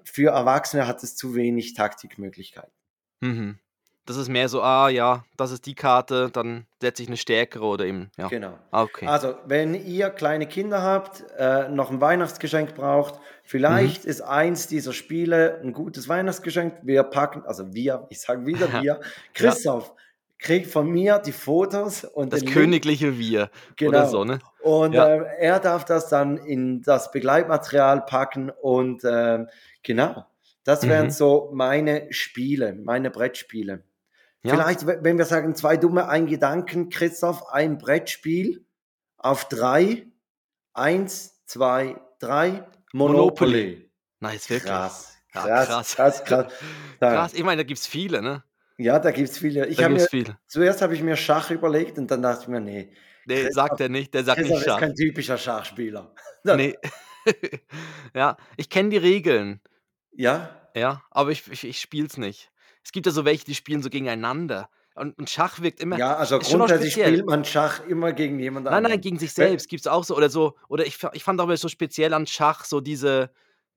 [0.04, 2.70] Für Erwachsene hat es zu wenig Taktikmöglichkeiten.
[3.20, 3.58] Mhm.
[4.04, 7.64] Das ist mehr so, ah ja, das ist die Karte, dann setze ich eine stärkere
[7.64, 8.28] oder eben, ja.
[8.28, 8.56] Genau.
[8.70, 9.08] Ah, okay.
[9.08, 14.10] Also, wenn ihr kleine Kinder habt, äh, noch ein Weihnachtsgeschenk braucht, vielleicht Mhm.
[14.10, 16.74] ist eins dieser Spiele ein gutes Weihnachtsgeschenk.
[16.84, 19.00] Wir packen, also wir, ich sage wieder wir,
[19.34, 19.92] Christoph
[20.46, 22.56] kriegt von mir die Fotos und das den Link.
[22.58, 23.90] königliche Wir Genau.
[23.90, 24.38] oder so, ne?
[24.62, 25.06] Und Ja.
[25.08, 29.48] äh, er darf das dann in das Begleitmaterial packen und ähm,
[29.82, 30.24] genau,
[30.64, 31.10] das wären Mhm.
[31.10, 33.82] so meine Spiele, meine Brettspiele.
[34.42, 34.54] Ja.
[34.54, 38.64] Vielleicht, wenn wir sagen, zwei dumme, ein Gedanken, Christoph, ein Brettspiel
[39.18, 40.06] auf drei.
[40.72, 42.64] Eins, zwei, drei.
[42.92, 43.16] Monopoly.
[43.72, 43.90] Monopoly.
[44.20, 44.70] Nice, wirklich.
[44.70, 45.12] Krass.
[45.34, 46.24] Ja, Krass, krass.
[46.24, 46.52] krass,
[47.00, 48.42] Krass, ich meine, da gibt es viele, ne?
[48.78, 49.66] Ja, da gibt's viele.
[49.66, 50.38] Ich Da habe gibt mir, es viele.
[50.46, 52.92] zuerst habe ich mir Schach überlegt und dann dachte ich mir, nee,
[53.28, 54.80] Nee, Christoph- sagt er nicht, der sagt Christoph nicht ist Schach.
[54.80, 56.14] kein typischer Schachspieler.
[56.44, 56.76] Nee.
[58.14, 59.60] ja, ich kenne die Regeln,
[60.12, 62.50] Ja, ja, aber ich, ich, ich spiele es nicht.
[62.84, 64.68] Es gibt ja so welche, die spielen so gegeneinander.
[64.94, 65.98] Und, und Schach wirkt immer.
[65.98, 69.00] ja, also ist auch grundsätzlich spielt man Schach immer gegen jemanden Nein, nein, anderen.
[69.02, 70.16] gegen sich selbst gibt es auch so.
[70.16, 73.30] Oder so, oder ich, ich fand aber so speziell an Schach so diese,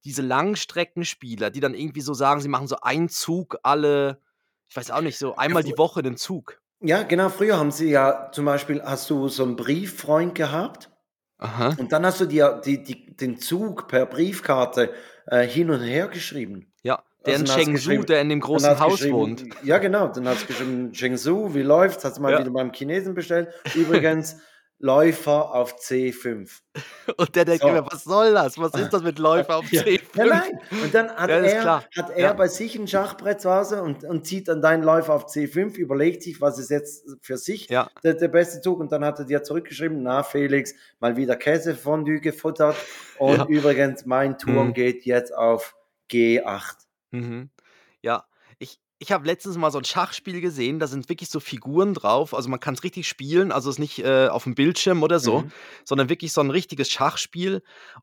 [0.06, 4.22] diese Langstreckenspieler, die dann irgendwie so sagen, sie machen so einen Zug alle,
[4.70, 6.60] ich weiß auch nicht, so einmal die Woche den Zug.
[6.82, 7.30] Ja, genau.
[7.30, 10.90] Früher haben sie ja zum Beispiel, hast du so einen Brieffreund gehabt
[11.38, 11.76] Aha.
[11.78, 14.94] und dann hast du dir die, die, den Zug per Briefkarte
[15.28, 16.72] äh, hin und her geschrieben.
[16.84, 19.44] Ja, der Also in Chengdu, der in dem großen Haus wohnt.
[19.64, 20.08] Ja, genau.
[20.08, 22.06] Dann hast du geschrieben, Chengsu, wie läuft's?
[22.06, 22.40] Hast du mal Ja.
[22.40, 23.50] wieder beim Chinesen bestellt.
[23.76, 24.38] Übrigens,
[24.82, 26.50] Läufer auf C5.
[27.18, 27.68] Und der denkt So.
[27.68, 28.58] immer, was soll das?
[28.58, 29.82] Was ist das mit Läufer auf Ja.
[29.82, 30.00] C5?
[30.16, 30.60] Nein, nein.
[30.84, 31.66] Und dann hat Ja, er,
[31.98, 32.34] hat er Ja.
[32.34, 36.24] bei sich ein Schachbrett zu Hause und, und zieht dann deinen Läufer auf C5, überlegt
[36.24, 37.90] sich, was ist jetzt für sich Ja.
[38.04, 42.22] der, der beste Zug und dann hat er dir zurückgeschrieben, na Felix, mal wieder Käsefondue
[42.22, 42.78] gefuttert
[43.18, 43.46] und Ja.
[43.48, 44.74] übrigens, mein Turm Mhm.
[44.74, 45.76] geht jetzt auf
[46.10, 46.76] G8.
[47.12, 47.50] Mhm.
[48.02, 48.24] Ja,
[49.00, 52.34] ich, habe letztens mal so ein Schachspiel gesehen, da sind wirklich so Figuren drauf.
[52.34, 55.20] Also man kann es richtig spielen, also es ist nicht äh, auf dem Bildschirm oder
[55.20, 55.52] so, Mhm.
[55.86, 57.62] sondern wirklich so ein richtiges Schachspiel.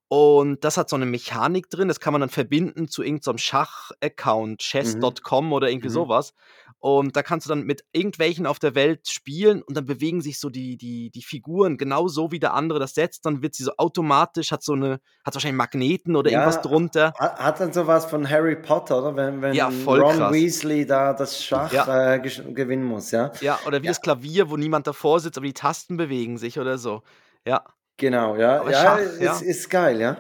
[0.09, 4.61] Und das hat so eine Mechanik drin, das kann man dann verbinden zu irgendeinem Schach-Account,
[4.61, 5.93] chess.com oder irgendwie Mhm.
[5.93, 6.33] sowas.
[6.79, 10.39] Und da kannst du dann mit irgendwelchen auf der Welt spielen und dann bewegen sich
[10.39, 13.27] so die, die, die Figuren genau so, wie der andere das setzt.
[13.27, 17.13] Dann wird sie so automatisch, hat so eine, hat wahrscheinlich Magneten oder Ja, irgendwas drunter.
[17.19, 19.17] Hat, hat dann sowas von Harry Potter, oder?
[19.17, 20.33] Wenn, wenn Ja, voll Ron krass.
[20.35, 22.15] Weasley da das Schach Ja.
[22.15, 23.33] äh, gewinnen muss, ja?
[23.41, 23.91] Ja, oder wie Ja.
[23.93, 27.03] das Klavier, wo niemand davor sitzt, aber die Tasten bewegen sich oder so.
[27.47, 27.65] Ja.
[27.99, 28.61] Genau, ja.
[28.61, 30.17] Aber ja, Schach, ist, ist geil, ja.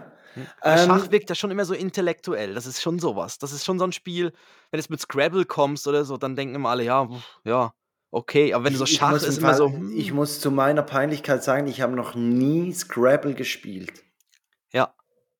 [0.60, 2.54] Aber Ähm, Schach wirkt ja schon immer so intellektuell.
[2.54, 3.38] Das ist schon sowas.
[3.38, 4.32] Das ist schon so ein Spiel, wenn
[4.72, 7.08] du jetzt mit Scrabble kommst oder so, dann denken immer alle, ja,
[7.44, 7.72] ja,
[8.10, 8.52] okay.
[8.54, 11.42] Aber wenn du so Schach ist im immer so, hm, ich muss zu meiner Peinlichkeit
[11.42, 13.92] sagen, ich habe noch nie Scrabble gespielt.
[14.72, 14.94] ja,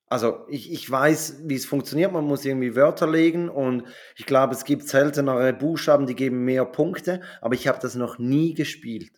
[0.09, 2.12] Also ich, ich weiß, wie es funktioniert.
[2.12, 3.85] Man muss irgendwie Wörter legen und
[4.16, 8.19] ich glaube, es gibt seltenere Buchstaben, die geben mehr Punkte, aber ich habe das noch
[8.19, 9.11] nie gespielt.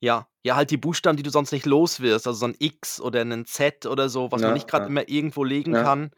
[0.00, 3.00] ja, ja, halt die Buchstaben, die du sonst nicht los wirst, also so ein X
[3.00, 4.88] oder ein Z oder so, was Ja, man nicht gerade ja.
[4.88, 5.82] immer irgendwo legen Ja.
[5.82, 6.10] kann.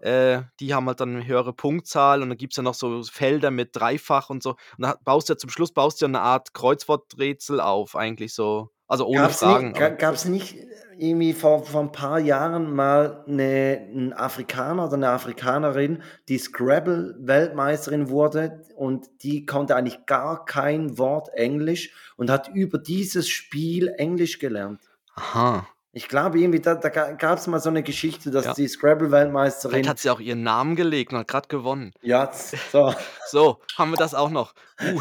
[0.00, 3.02] Äh, die haben halt dann eine höhere Punktzahl und dann gibt es ja noch so
[3.02, 4.50] Felder mit Dreifach und so.
[4.50, 8.32] Und dann baust du ja zum Schluss baust du ja eine Art Kreuzworträtsel auf, eigentlich
[8.34, 8.70] so.
[8.86, 9.72] Also ohne Gab's Fragen.
[9.72, 10.56] gab es nicht
[10.98, 18.08] irgendwie vor, vor ein paar Jahren mal eine, einen Afrikaner oder eine Afrikanerin, die Scrabble-Weltmeisterin
[18.08, 24.38] wurde und die konnte eigentlich gar kein Wort Englisch und hat über dieses Spiel Englisch
[24.38, 24.80] gelernt.
[25.14, 25.66] Aha.
[25.96, 28.54] Ich glaube, irgendwie, da, da gab es mal so eine Geschichte, dass Ja.
[28.54, 29.70] die Scrabble-Weltmeisterin.
[29.74, 31.92] Vielleicht hat sie auch ihren Namen gelegt und hat gerade gewonnen.
[32.02, 32.92] Ja, so.
[33.30, 34.54] So, haben wir das auch noch.
[34.82, 35.00] Uh.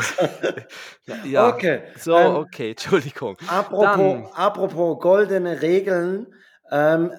[1.25, 1.49] ja.
[1.49, 1.81] Okay.
[1.99, 3.37] So, ähm, okay, Entschuldigung.
[3.47, 6.27] Apropos, Dann- apropos goldene Regeln,
[6.71, 7.11] ähm,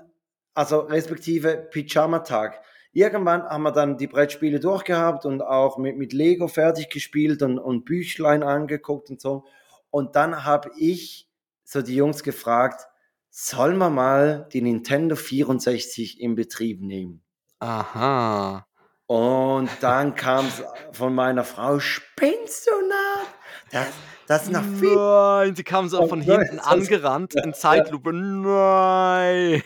[0.54, 2.60] also respektive Pyjama-Tag.
[2.92, 7.58] Irgendwann haben wir dann die Brettspiele durchgehabt und auch mit, mit Lego fertig gespielt und,
[7.58, 9.44] und Büchlein angeguckt und so.
[9.90, 11.28] Und dann habe ich
[11.64, 12.86] so die Jungs gefragt,
[13.36, 17.24] sollen wir mal die Nintendo 64 in Betrieb nehmen?
[17.58, 18.64] Aha.
[19.06, 23.26] Und dann kam es von meiner Frau, spinnst du nach?
[23.72, 23.88] Das,
[24.28, 28.12] das ist nach viel Nein, sie kam so von hinten angerannt in Zeitlupe.
[28.12, 29.62] Nein.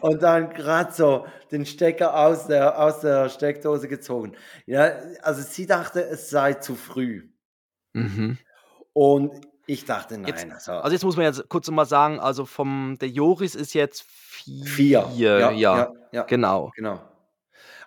[0.00, 4.36] und dann gerade so den Stecker aus der, aus der Steckdose gezogen.
[4.66, 7.30] Ja, also sie dachte, es sei zu früh.
[7.94, 8.36] Mhm.
[8.92, 10.28] Und ich dachte, nein.
[10.28, 13.74] Jetzt- also, Also jetzt muss man jetzt kurz mal sagen, also vom der Joris ist
[13.74, 14.64] jetzt vier.
[15.06, 15.08] vier.
[15.14, 16.72] Ja, ja, ja, genau.
[16.74, 17.00] genau.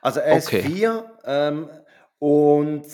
[0.02, 0.62] Also er ist Okay.
[0.62, 1.70] vier ähm,
[2.20, 2.86] und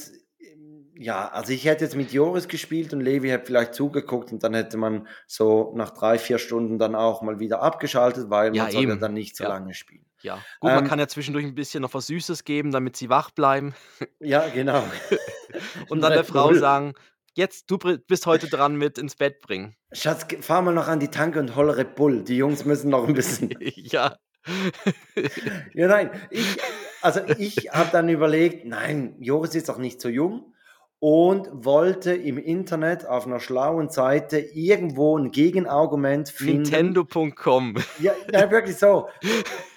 [1.00, 4.54] ja, also ich hätte jetzt mit Joris gespielt und Levi hätte vielleicht zugeguckt und dann
[4.56, 8.71] hätte man so nach drei, vier Stunden dann auch mal wieder abgeschaltet, weil Ja, man
[8.71, 9.00] soll ja eben.
[9.00, 9.50] dann nicht so Ja.
[9.50, 10.06] lange spielen.
[10.21, 10.36] Ja.
[10.60, 13.30] Gut, man Ähm, kann ja zwischendurch ein bisschen noch was Süßes geben, damit sie wach
[13.32, 13.76] bleiben.
[14.19, 14.82] Ja, genau.
[15.89, 16.93] Und dann der Frau sagen,
[17.38, 19.76] jetzt, du bist heute dran mit ins Bett bringen.
[19.93, 22.23] Schatz, fahr mal noch an die Tanke und hol Red Bull.
[22.23, 23.56] Die Jungs müssen noch ein bisschen.
[23.76, 24.17] ja.
[25.73, 26.12] ja, nein.
[26.30, 26.58] Ich,
[27.02, 30.54] also ich habe dann überlegt, nein, Joris ist doch nicht so jung
[31.00, 36.63] und wollte im Internet auf einer schlauen Seite irgendwo ein Gegenargument finden.
[36.63, 37.76] Nintendo.com.
[38.00, 39.08] Ja, ja, wirklich so.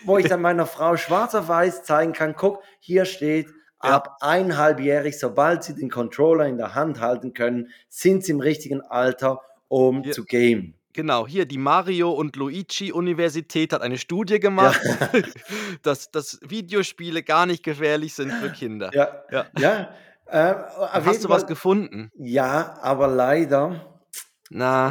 [0.04, 3.48] Wo ich dann meiner Frau schwarz auf weiß zeigen kann, guck, hier steht,
[3.82, 3.96] Ja.
[3.96, 8.80] ab eineinhalbjährig, sobald sie den Controller in der Hand halten können, sind sie im richtigen
[8.82, 10.12] Alter, um Ja.
[10.12, 10.74] zu gamen.
[10.92, 14.80] Genau, hier die Mario und Luigi Universität hat eine Studie gemacht,
[15.82, 18.90] dass, dass Videospiele gar nicht gefährlich sind für Kinder.
[18.92, 19.46] Ja, Ja.
[19.58, 19.88] ja.
[20.32, 22.12] Jeden Hast du was gefunden?
[22.16, 23.80] Ja, aber leider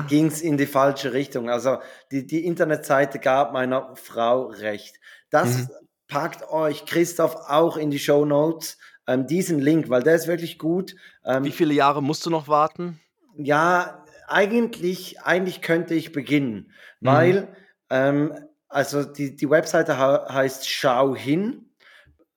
[0.08, 1.50] ging es in die falsche Richtung.
[1.50, 1.78] Also
[2.12, 4.96] die, die Internetseite gab meiner Frau recht.
[5.30, 5.70] Das Mhm.
[6.10, 10.58] Packt euch, Christoph, auch in die Show Notes, ähm, diesen Link, weil der ist wirklich
[10.60, 10.96] gut.
[11.26, 13.00] Ähm, wie viele Jahre musst du noch warten?
[13.38, 17.08] Ja, eigentlich, eigentlich könnte ich beginnen, Mhm.
[17.08, 17.48] weil,
[17.90, 18.34] ähm,
[18.68, 21.66] also die, die Webseite he heißt Schau hin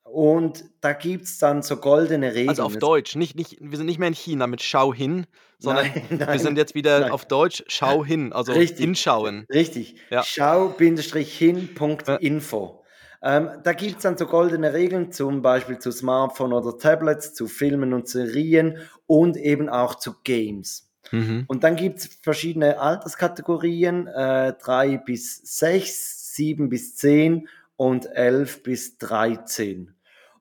[0.05, 2.49] und da gibt es dann so goldene Regeln.
[2.51, 3.17] Also auf Deutsch.
[3.17, 5.27] Nicht, nicht, wir sind nicht mehr in China mit Schau hin,
[5.59, 7.11] sondern Nein, wir nein, sind jetzt wieder nein.
[7.11, 8.85] auf Deutsch Schau hin, also Richtig.
[8.85, 9.47] hinschauen.
[9.53, 9.97] Richtig.
[10.11, 10.23] Ja.
[10.23, 12.82] Schau-hin.info.
[13.23, 17.47] Ähm, da gibt es dann so goldene Regeln, zum Beispiel zu Smartphone oder Tablets, zu
[17.47, 20.91] Filmen und Serien und eben auch zu Games.
[21.13, 21.45] Mhm.
[21.47, 28.63] Und dann gibt es verschiedene Alterskategorien, äh, 3 bis 6, 7 bis 10 und 11
[28.65, 29.95] bis 13.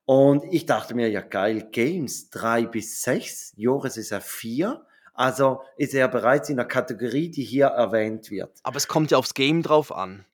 [0.05, 4.81] Und ich dachte mir, ja geil, Games 3 bis 6, Joris ist ja 4,
[5.13, 8.57] also ist er bereits in der Kategorie, die hier erwähnt wird.
[8.63, 10.25] Aber es kommt ja aufs Game drauf an.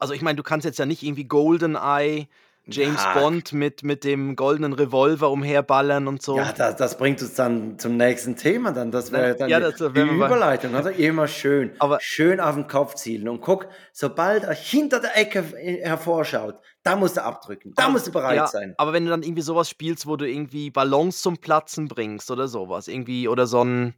[0.00, 2.26] Also ich meine, du kannst jetzt ja nicht irgendwie GoldenEye,
[2.66, 3.14] James Ja.
[3.18, 6.36] Bond mit, mit dem goldenen Revolver umherballern und so.
[6.36, 8.90] Ja, das, das bringt uns dann zum nächsten Thema dann.
[8.90, 10.92] Das wäre dann Ja, die, das die bei- Überleitung, oder?
[10.98, 11.72] Immer schön.
[11.80, 13.28] Aber- schön auf den Kopf zielen.
[13.28, 15.42] Und guck, sobald er hinter der Ecke
[15.84, 17.72] hervorschaut, da musst du abdrücken.
[17.76, 18.74] Da Aber- musst du bereit ja, sein.
[18.78, 22.46] Aber wenn du dann irgendwie sowas spielst, wo du irgendwie Ballons zum Platzen bringst oder
[22.46, 23.94] sowas, irgendwie, oder so ein,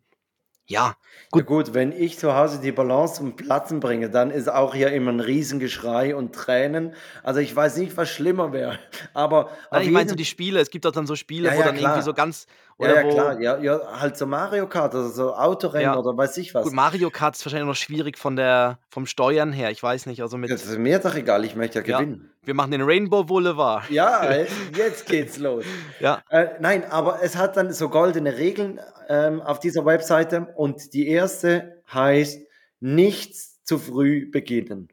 [0.72, 0.96] ja,
[1.30, 1.42] Gut.
[1.42, 4.92] Ja, gut, wenn ich zu Hause die Balance zum Platzen bringe, dann ist auch hier
[4.92, 6.94] immer ein Riesengeschrei und Tränen.
[7.22, 8.78] Also ich weiß nicht, was schlimmer wäre.
[9.14, 11.60] Aber Nein, ich meine so die Spiele, es gibt doch dann so Spiele, Ja, wo
[11.60, 11.92] ja, dann klar.
[11.92, 12.46] irgendwie so ganz,
[12.78, 15.96] oder ja, wo, klar, ja, ja, halt so Mario Kart oder so Autorennen Ja.
[15.98, 16.64] oder weiß ich was.
[16.64, 20.22] gut, Mario Kart ist wahrscheinlich noch schwierig von der, vom Steuern her, ich weiß nicht,
[20.22, 21.98] also mit, das ist mir doch egal, ich möchte ja Ja.
[22.00, 22.30] gewinnen.
[22.44, 23.88] wir machen den Rainbow Boulevard.
[23.90, 24.32] Ja,
[24.74, 25.64] jetzt geht's los.
[26.00, 30.92] Ja, Äh, nein, aber es hat dann so goldene Regeln ähm, auf dieser Webseite und
[30.94, 32.40] die erste heißt,
[32.80, 34.88] nichts zu früh beginnen.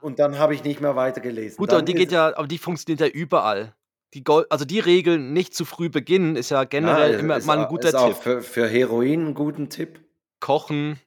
[0.00, 1.56] Und dann habe ich nicht mehr weitergelesen.
[1.56, 3.74] gut, aber die geht ja, aber die funktioniert ja überall.
[4.14, 7.58] Die Gold, also die Regel, nicht zu früh beginnen, ist ja generell Ja, immer mal
[7.58, 8.16] ein guter ist auch Tipp.
[8.22, 10.00] Für, für Heroin ein guten Tipp.
[10.40, 11.00] Kochen,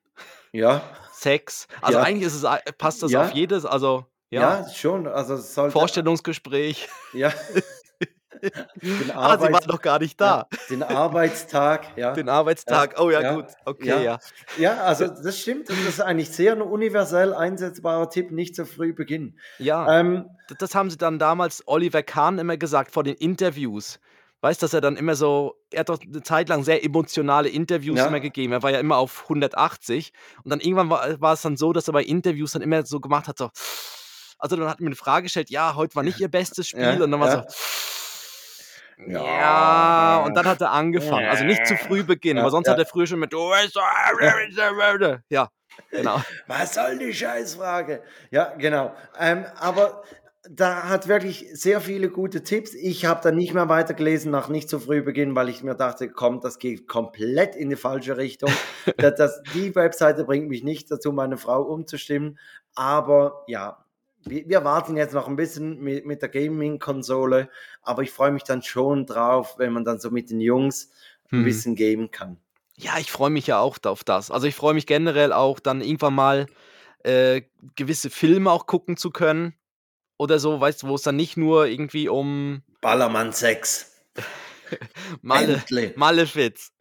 [0.52, 0.82] Ja,
[1.13, 2.04] Sex, also Ja.
[2.04, 2.46] eigentlich ist es,
[2.78, 3.22] passt das Ja.
[3.22, 5.08] auf jedes, also ja, ja, schon.
[5.08, 6.89] Also sollte, Vorstellungsgespräch.
[7.13, 7.32] Ja.
[8.82, 10.47] Den, Ah, sie Arbeits- war doch gar nicht da.
[10.52, 12.13] ja, den Arbeitstag, ja.
[12.13, 13.00] Den Arbeitstag.
[13.00, 13.36] Oh ja, Ja.
[13.36, 13.45] gut.
[13.65, 14.00] Okay, Ja.
[14.02, 14.19] ja.
[14.58, 15.69] Ja, also das stimmt.
[15.69, 19.39] Und das ist eigentlich sehr ein universell einsetzbarer Tipp, nicht zu früh beginnen.
[19.60, 24.00] Ja, Ähm, das haben sie dann damals Oliver Kahn immer gesagt vor den Interviews.
[24.41, 27.50] Weißt du, dass er dann immer so, er hat doch eine Zeit lang sehr emotionale
[27.50, 28.06] Interviews Ja.
[28.06, 28.54] immer gegeben.
[28.54, 31.88] Er war ja immer auf 180 und dann irgendwann war, war es dann so, dass
[31.88, 33.50] er bei Interviews dann immer so gemacht hat, so,
[34.38, 37.04] also dann hat mir eine Frage gestellt, ja, heute war nicht ihr bestes Spiel Ja,
[37.04, 37.45] und dann war ja.
[37.50, 37.56] so,
[39.05, 39.23] Ja.
[39.23, 41.27] ja, und dann hat er angefangen.
[41.27, 42.73] Also nicht zu früh beginnen, Ja, weil sonst ja.
[42.73, 43.31] hat er früher schon mit,
[45.29, 45.49] ja,
[45.91, 46.19] genau.
[46.47, 48.01] Was soll die Scheißfrage?
[48.31, 48.95] Ja, genau.
[49.19, 50.03] Ähm, aber
[50.49, 52.73] da hat wirklich sehr viele gute Tipps.
[52.73, 56.10] Ich habe da nicht mehr weitergelesen nach nicht zu früh beginnen, weil ich mir dachte,
[56.10, 58.51] komm, das geht komplett in die falsche Richtung.
[58.97, 62.39] das, das, die Webseite bringt mich nicht dazu, meine Frau umzustimmen.
[62.75, 63.86] Aber ja,
[64.29, 67.49] wir, wir warten jetzt noch ein bisschen mit, mit der Gaming-Konsole.
[67.81, 70.91] Aber ich freue mich dann schon drauf, wenn man dann so mit den Jungs
[71.31, 71.43] ein Hm.
[71.43, 72.37] bisschen gamen kann.
[72.77, 74.31] Ja, ich freue mich ja auch auf das.
[74.31, 76.45] Also ich freue mich generell auch dann irgendwann mal
[77.03, 77.41] äh,
[77.75, 79.53] gewisse Filme auch gucken zu können.
[80.17, 83.93] Oder so, weißt du, wo es dann nicht nur irgendwie um Ballermann 6.
[85.21, 85.95] Malle, Endlich.
[85.95, 86.71] Malefiz.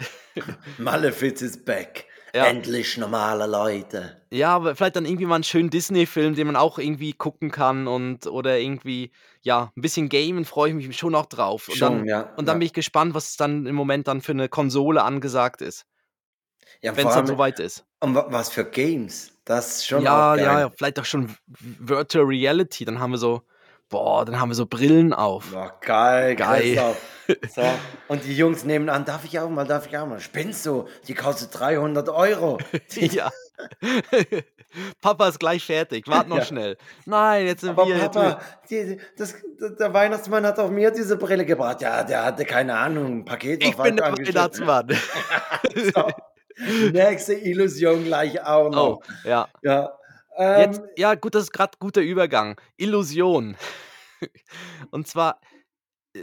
[0.79, 2.07] Malefiz is back.
[2.37, 2.45] Ja.
[2.47, 4.21] Endlich normale Leute.
[4.31, 7.87] Ja, aber vielleicht dann irgendwie mal einen schönen Disney-Film, den man auch irgendwie gucken kann
[7.87, 11.69] und oder irgendwie, ja, ein bisschen gamen freue ich mich schon auch drauf.
[11.69, 12.21] Und Schon, dann, ja.
[12.37, 12.59] und dann ja.
[12.59, 15.87] bin ich gespannt, was dann im Moment dann für eine Konsole angesagt ist,
[16.83, 17.87] ja, wenn es dann soweit ist.
[18.01, 19.33] und wa- was für Games.
[19.47, 20.45] Das ist schon Ja, auch geil.
[20.45, 22.85] ja, ja, vielleicht auch schon Virtual Reality.
[22.85, 23.43] Dann haben wir so,
[23.89, 25.51] boah, dann haben wir so Brillen auf.
[25.53, 26.95] Boah, geil, Geil.
[27.53, 27.63] So.
[28.07, 30.21] Und die Jungs nehmen an, darf ich auch mal, darf ich auch mal.
[30.21, 30.87] Spinnst du?
[31.09, 32.59] Die kostet 300 Euro.
[32.95, 33.33] Ja.
[35.01, 36.07] Papa ist gleich fertig.
[36.07, 36.45] Wart noch Ja.
[36.45, 36.77] schnell.
[37.07, 37.99] Nein, jetzt sind aber wir.
[37.99, 39.35] Papa, die, das,
[39.81, 41.81] der Weihnachtsmann hat auch mir diese Brille gebracht.
[41.81, 44.13] Ja, der hatte keine Ahnung, ein Paket ich bin der.
[44.13, 44.89] Weihnachtsmann.
[45.75, 46.09] So.
[46.93, 48.87] Nächste Illusion gleich auch noch.
[48.99, 49.49] Oh, ja.
[49.63, 49.96] Ja.
[50.37, 52.61] Ähm, Jetzt, ja, gut, das ist gerade guter Übergang.
[52.77, 53.57] Illusion.
[54.91, 55.41] Und zwar,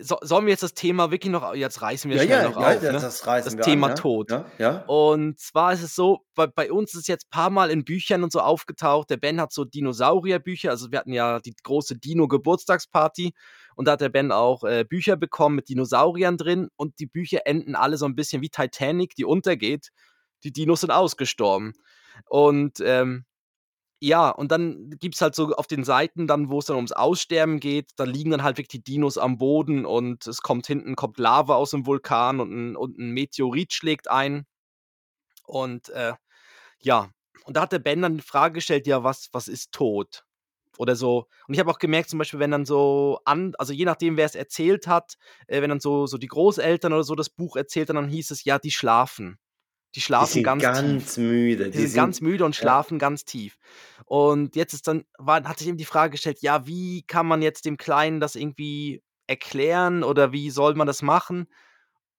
[0.02, 2.60] so, sollen wir jetzt das Thema wirklich noch, jetzt reißen wir ja, schnell ja, noch
[2.60, 2.74] ja, auf.
[2.82, 3.32] das, ne?
[3.32, 3.96] das Das Thema an, ja.
[3.96, 4.32] Tod.
[4.32, 4.78] Ja, ja.
[4.86, 7.84] Und zwar ist es so, bei, bei uns ist es jetzt ein paar Mal in
[7.86, 9.10] Büchern und so aufgetaucht.
[9.10, 13.34] Der Ben hat so Dinosaurierbücher, also wir hatten ja die große Dino-Geburtstagsparty
[13.76, 17.42] und da hat der Ben auch äh, Bücher bekommen mit Dinosauriern drin und die Bücher
[17.46, 19.90] enden alle so ein bisschen wie Titanic, die untergeht.
[20.44, 21.74] Die Dinos sind ausgestorben.
[22.28, 23.26] Und ähm,
[24.04, 26.92] ja, und dann gibt es halt so auf den Seiten, dann, wo es dann ums
[26.92, 30.98] Aussterben geht, da liegen dann halt wirklich die Dinos am Boden und es kommt hinten,
[30.98, 34.46] kommt Lava aus dem Vulkan und ein, und ein Meteorit schlägt ein.
[35.46, 36.16] Und äh,
[36.82, 37.12] ja,
[37.46, 40.26] und da hat der Ben dann die Frage gestellt, ja, was, was ist Tod?
[40.78, 41.30] Oder so.
[41.48, 44.26] Und ich habe auch gemerkt, zum Beispiel, wenn dann so an, also je nachdem, wer
[44.26, 45.16] es erzählt hat,
[45.48, 48.32] äh, wenn dann so, so die Großeltern oder so das Buch erzählt haben, dann hieß
[48.32, 49.40] es, ja, die schlafen.
[49.96, 51.24] Die Die schlafen sind ganz, ganz, tief.
[51.24, 51.70] müde.
[51.70, 53.58] Die, sind, ganz müde und schlafen ganz tief.
[54.06, 57.42] Und jetzt ist dann, war, hat sich eben die Frage gestellt, ja, wie kann man
[57.42, 61.48] jetzt dem Kleinen das irgendwie erklären oder wie soll man das machen?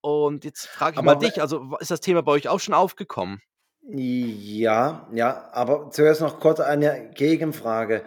[0.01, 2.75] Und jetzt frage ich Aber mal dich, also ist das Thema bei euch auch schon
[2.75, 3.41] aufgekommen?
[3.87, 8.05] Ja, ja, aber zuerst noch kurz eine Gegenfrage.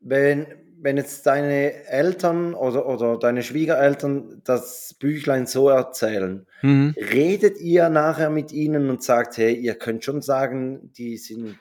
[0.00, 0.46] Wenn,
[0.82, 6.94] wenn jetzt deine Eltern oder, oder deine Schwiegereltern das Büchlein so erzählen, Mhm.
[6.96, 11.56] redet ihr nachher mit ihnen und sagt, hey, ihr könnt schon sagen, die sind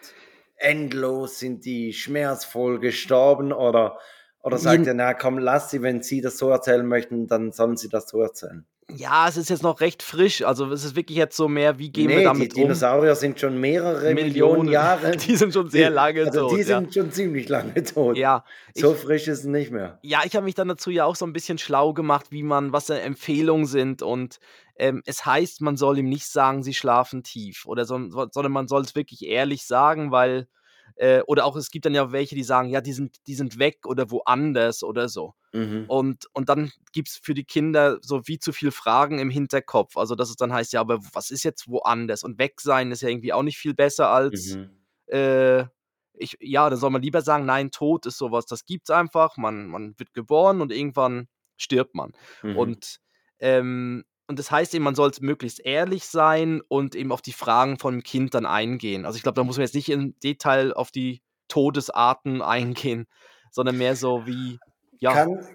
[0.57, 3.97] endlos, sind die schmerzvoll gestorben oder,
[4.43, 7.77] oder sagt ihr, na komm, lass sie, wenn sie das so erzählen möchten, dann sollen
[7.77, 8.65] sie das so erzählen.
[8.97, 10.43] Ja, es ist jetzt noch recht frisch.
[10.43, 12.62] Also es ist wirklich jetzt so mehr, wie gehen wir Nee, die damit um?
[12.62, 15.12] Dinosaurier sind schon mehrere Millionen, Jahre.
[15.17, 16.51] Die sind schon sehr lange also tot.
[16.58, 16.80] die ja.
[16.80, 18.17] sind schon ziemlich lange tot.
[18.17, 18.43] ja,
[18.75, 19.99] so ich, frisch ist es nicht mehr.
[20.04, 22.73] ja, ich habe mich dann dazu ja auch so ein bisschen schlau gemacht, wie man,
[22.73, 24.01] was da Empfehlungen sind.
[24.01, 24.39] Und
[24.77, 27.65] ähm, es heißt, man soll ihm nicht sagen, sie schlafen tief.
[27.65, 30.47] Oder so, so- sondern man soll es wirklich ehrlich sagen, weil,
[30.95, 33.58] äh, oder auch es gibt dann ja welche, die sagen, ja, die sind, die sind
[33.60, 35.34] weg oder woanders oder so.
[35.53, 35.85] Mhm.
[35.87, 39.97] Und, und dann gibt es für die Kinder so wie zu viel Fragen im Hinterkopf.
[39.97, 42.23] Also, dass es dann heißt, ja, aber was ist jetzt woanders?
[42.23, 44.69] Und weg sein ist ja irgendwie auch nicht viel besser als, Mhm.
[45.07, 45.65] äh,
[46.13, 49.37] ich, ja, dann soll man lieber sagen, nein, Tod ist sowas, das gibt's einfach.
[49.37, 52.13] Man, man wird geboren und irgendwann stirbt man.
[52.43, 52.57] Mhm.
[52.57, 52.97] Und,
[53.39, 57.77] ähm, und das heißt eben, man sollte möglichst ehrlich sein und eben auf die Fragen
[57.79, 59.05] vom Kind dann eingehen.
[59.05, 62.41] Also ich glaube, da muss man jetzt nicht im Detail auf die Todesarten
[62.93, 63.07] eingehen,
[63.51, 64.59] sondern mehr so wie,
[65.01, 65.45] ja, Kann,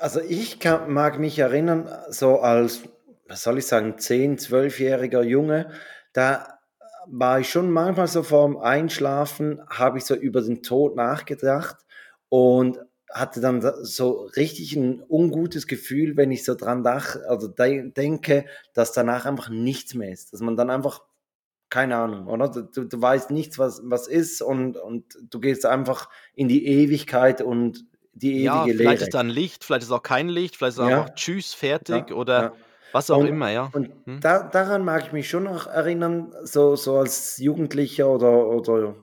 [0.00, 2.82] also ich kann, mag mich erinnern, so als,
[3.28, 5.70] was soll ich sagen, 10-, 12-jähriger Junge,
[6.12, 6.58] da
[7.06, 11.76] war ich schon manchmal so vorm Einschlafen, habe ich so über den Tod nachgedacht
[12.28, 12.78] und
[13.10, 17.90] hatte dann da- so richtig ein ungutes Gefühl, wenn ich so dran dach, also de
[17.92, 20.32] denke, dass danach einfach nichts mehr ist.
[20.32, 21.02] Dass man dann einfach,
[21.70, 22.48] keine Ahnung, oder?
[22.48, 26.66] Du, du, du weißt nichts, was, was ist und, und du gehst einfach in die
[26.66, 29.04] Ewigkeit und die ja, ewige vielleicht Lehre.
[29.08, 31.00] ist da ein Licht, vielleicht ist auch kein Licht, vielleicht ist Ja.
[31.02, 32.52] einfach Tschüss, fertig Ja, oder ja.
[32.92, 33.70] was auch Und- immer, ja.
[33.72, 34.20] Und Hm?
[34.20, 38.94] da, daran mag ich mich schon noch erinnern, so, so als Jugendlicher oder, oder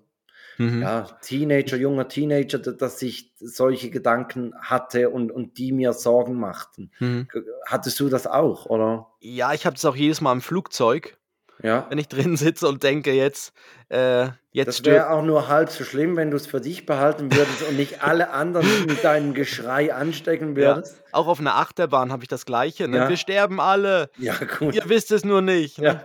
[0.58, 0.82] Mhm.
[0.82, 6.36] ja, Teenager, junger Teenager, da- dass ich solche Gedanken hatte und, und die mir Sorgen
[6.36, 6.92] machten.
[7.00, 7.30] Mhm.
[7.66, 9.08] Hattest du das auch, oder?
[9.22, 11.18] Ja, ich habe das auch jedes Mal im Flugzeug,
[11.62, 11.86] Ja.
[11.90, 13.52] wenn ich drin sitze und denke, jetzt,
[13.90, 17.32] äh, jetzt Das wäre auch nur halb so schlimm, wenn du es für dich behalten
[17.34, 20.76] würdest und nicht alle anderen mit deinem Geschrei anstecken Ja.
[20.76, 21.02] würdest.
[21.12, 22.88] Auch auf einer Achterbahn habe ich das Gleiche.
[22.88, 22.98] Ne?
[22.98, 23.10] Ja.
[23.10, 24.10] Wir sterben alle.
[24.18, 24.74] Ja, gut.
[24.76, 25.80] Ihr wisst es nur nicht.
[25.80, 26.02] Ne?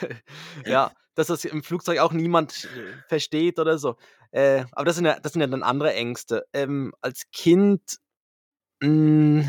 [0.00, 0.08] Ja.
[0.66, 2.68] ja, dass das im Flugzeug auch niemand äh,
[3.08, 3.96] versteht oder so.
[4.30, 6.46] Äh, aber das sind, ja, das sind ja dann andere Ängste.
[6.52, 7.98] Ähm, als Kind.
[8.80, 9.44] Mh,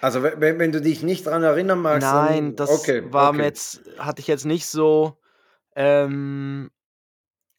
[0.00, 3.44] Also wenn, wenn du dich nicht daran erinnern magst, nein, dann, das okay, war okay.
[3.44, 5.18] jetzt, hatte ich jetzt nicht so.
[5.74, 6.70] Ähm,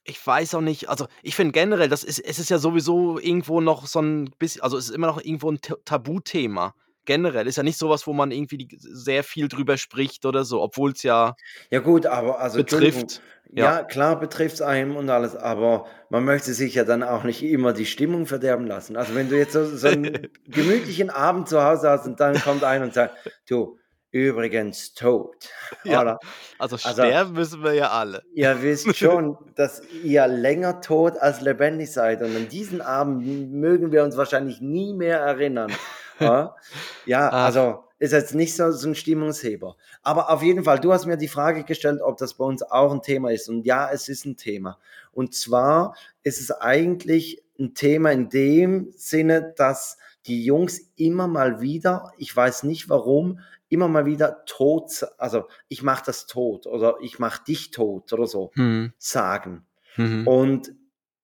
[0.03, 3.59] ich weiß auch nicht, also ich finde generell, das ist, es ist ja sowieso irgendwo
[3.59, 6.73] noch so ein bisschen, also es ist immer noch irgendwo ein Ta- Tabuthema.
[7.07, 10.61] Generell ist ja nicht sowas, wo man irgendwie die, sehr viel drüber spricht oder so,
[10.61, 11.35] obwohl es ja
[11.71, 13.21] Ja gut, aber also betrifft.
[13.51, 13.83] Ja, Ja.
[13.83, 17.71] klar betrifft es einem und alles, aber man möchte sich ja dann auch nicht immer
[17.73, 18.95] die Stimmung verderben lassen.
[18.97, 22.63] Also wenn du jetzt so, so einen gemütlichen Abend zu Hause hast und dann kommt
[22.65, 23.15] einer und sagt,
[23.49, 23.79] du,
[24.11, 25.35] übrigens tot.
[25.85, 26.01] Ja.
[26.01, 26.19] Oder
[26.59, 28.21] Also Also- sterben müssen wir ja alle.
[28.33, 33.91] ihr wisst schon, dass ihr länger tot als lebendig seid und an diesen Abend mögen
[33.93, 35.71] wir uns wahrscheinlich nie mehr erinnern.
[36.19, 36.55] Ja,
[37.05, 37.45] ja Ach.
[37.45, 39.75] also ist jetzt nicht so, so ein Stimmungsheber.
[40.03, 42.91] Aber auf jeden Fall, du hast mir die Frage gestellt, ob das bei uns auch
[42.91, 43.49] ein Thema ist.
[43.49, 44.77] Und ja, es ist ein Thema.
[45.11, 51.61] Und zwar ist es eigentlich ein Thema in dem Sinne, dass die Jungs immer mal
[51.61, 56.97] wieder, ich weiß nicht warum, immer mal wieder tot, also ich mach das tot oder
[57.01, 58.93] ich mach dich tot oder so Hm.
[58.97, 59.65] sagen.
[59.95, 60.27] Mhm.
[60.27, 60.73] Und,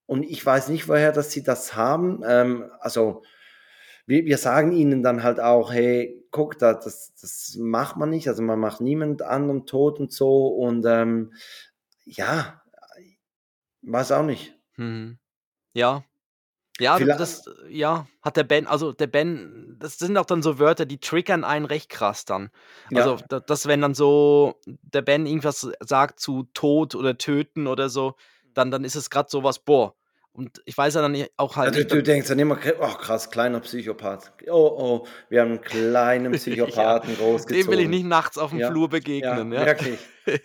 [0.08, 2.24] und ich weiß nicht, woher dass sie das haben.
[2.26, 3.22] Ähm, also
[4.06, 8.28] wir, wir sagen ihnen dann halt auch, hey, guck, da, das, das macht man nicht.
[8.28, 10.48] Also man macht niemand anderen tot und so.
[10.48, 11.34] Und ähm,
[12.06, 12.62] ja,
[13.82, 14.54] weiß auch nicht.
[14.78, 15.18] Mhm.
[15.74, 16.04] Ja.
[16.80, 20.58] Ja, Vielleicht- das, ja, hat der Ben, also der Ben, das sind auch dann so
[20.58, 22.50] Wörter, die triggern einen recht krass dann.
[22.94, 23.26] Also, Ja.
[23.30, 28.16] da- das, wenn dann so der Ben irgendwas sagt zu Tod oder Töten oder so,
[28.56, 29.96] dann, dann ist es gerade sowas, boah.
[30.36, 33.30] Und ich weiß ja dann auch halt Also nicht, du denkst dann immer, oh krass,
[33.30, 34.34] kleiner Psychopath.
[34.48, 37.66] Oh, oh, wir haben einen kleinen Psychopathen großgezogen.
[37.66, 39.52] dem will ich nicht nachts auf dem Ja, Flur Ja, begegnen.
[39.52, 40.00] Ja, wirklich.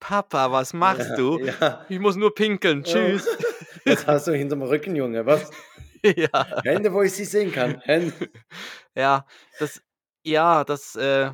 [0.00, 1.38] Papa, was machst ja, du?
[1.38, 1.84] Ja.
[1.90, 3.26] Ich muss nur pinkeln, tschüss.
[3.84, 5.24] Was hast du hinterm Rücken, Junge?
[5.24, 5.50] Was?
[6.02, 6.62] ja.
[6.62, 7.80] Hände, wo ich sie sehen kann.
[7.80, 8.12] Hände.
[8.94, 9.24] Ja,
[9.58, 9.80] das,
[10.22, 11.30] ja, das, äh,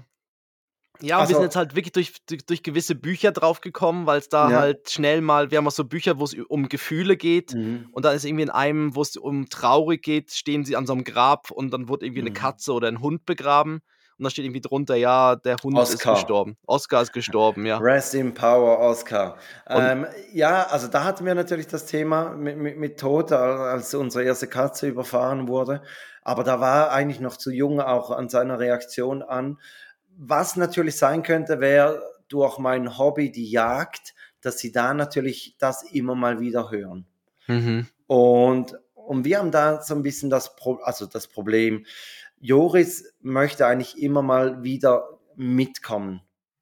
[1.00, 4.18] ja, und wir Also- sind jetzt halt wirklich durch, durch, durch gewisse Bücher draufgekommen, weil
[4.18, 4.58] es da Ja.
[4.60, 7.54] halt schnell mal, wir haben auch so Bücher, wo es um Gefühle geht.
[7.54, 7.88] Mhm.
[7.92, 10.92] Und dann ist irgendwie in einem, wo es um traurig geht, stehen sie an so
[10.92, 12.34] einem Grab und dann wurde irgendwie eine Mhm.
[12.34, 13.80] Katze oder ein Hund begraben.
[14.16, 16.14] und da steht irgendwie drunter, ja, der Hund ist Oscar.
[16.14, 16.56] gestorben.
[16.68, 17.78] Oscar ist gestorben, ja.
[17.78, 19.36] Rest in Power, Oscar.
[19.66, 24.22] Ähm, ja, also da hatten wir natürlich das Thema mit, mit, mit Tod, als unsere
[24.22, 25.82] erste Katze überfahren wurde.
[26.22, 29.58] Aber da war er eigentlich noch zu jung auch an seiner Reaktion an.
[30.16, 35.82] Was natürlich sein könnte, wäre durch mein Hobby, die Jagd, dass sie da natürlich das
[35.82, 37.06] immer mal wieder hören.
[37.46, 37.86] Mhm.
[38.06, 41.84] Und, und wir haben da so ein bisschen das, Pro also das Problem,
[42.40, 46.20] Joris möchte eigentlich immer mal wieder mitkommen.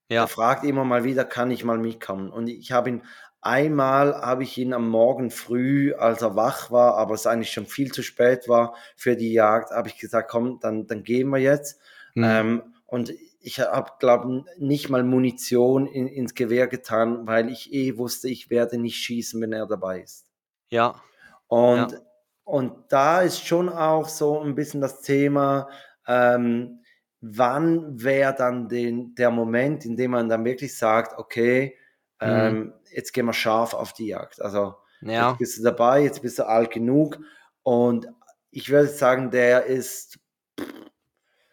[0.09, 0.23] Ja.
[0.23, 2.31] Er fragt immer mal wieder, kann ich mal mitkommen?
[2.31, 3.03] Und ich habe ihn
[3.41, 7.67] einmal, habe ich ihn am Morgen früh, als er wach war, aber es eigentlich schon
[7.67, 11.39] viel zu spät war für die Jagd, habe ich gesagt, komm, dann, dann gehen wir
[11.39, 11.81] jetzt.
[12.15, 12.25] Mhm.
[12.25, 13.13] Ähm, und
[13.43, 18.51] ich habe, glaube nicht mal Munition in, ins Gewehr getan, weil ich eh wusste, ich
[18.51, 20.27] werde nicht schießen, wenn er dabei ist.
[20.71, 21.03] ja.
[21.49, 21.99] Und, Ja.
[22.45, 25.69] und da ist schon auch so ein bisschen das Thema,
[26.07, 26.81] ähm,
[27.21, 31.77] wann wäre dann den, der Moment, in dem man dann wirklich sagt, okay,
[32.25, 32.29] Mhm.
[32.29, 34.41] ähm, jetzt gehen wir scharf auf die Jagd.
[34.43, 35.31] Also Ja.
[35.31, 37.19] jetzt bist du dabei, jetzt bist du alt genug.
[37.63, 38.09] Und
[38.51, 40.19] ich würde sagen, der ist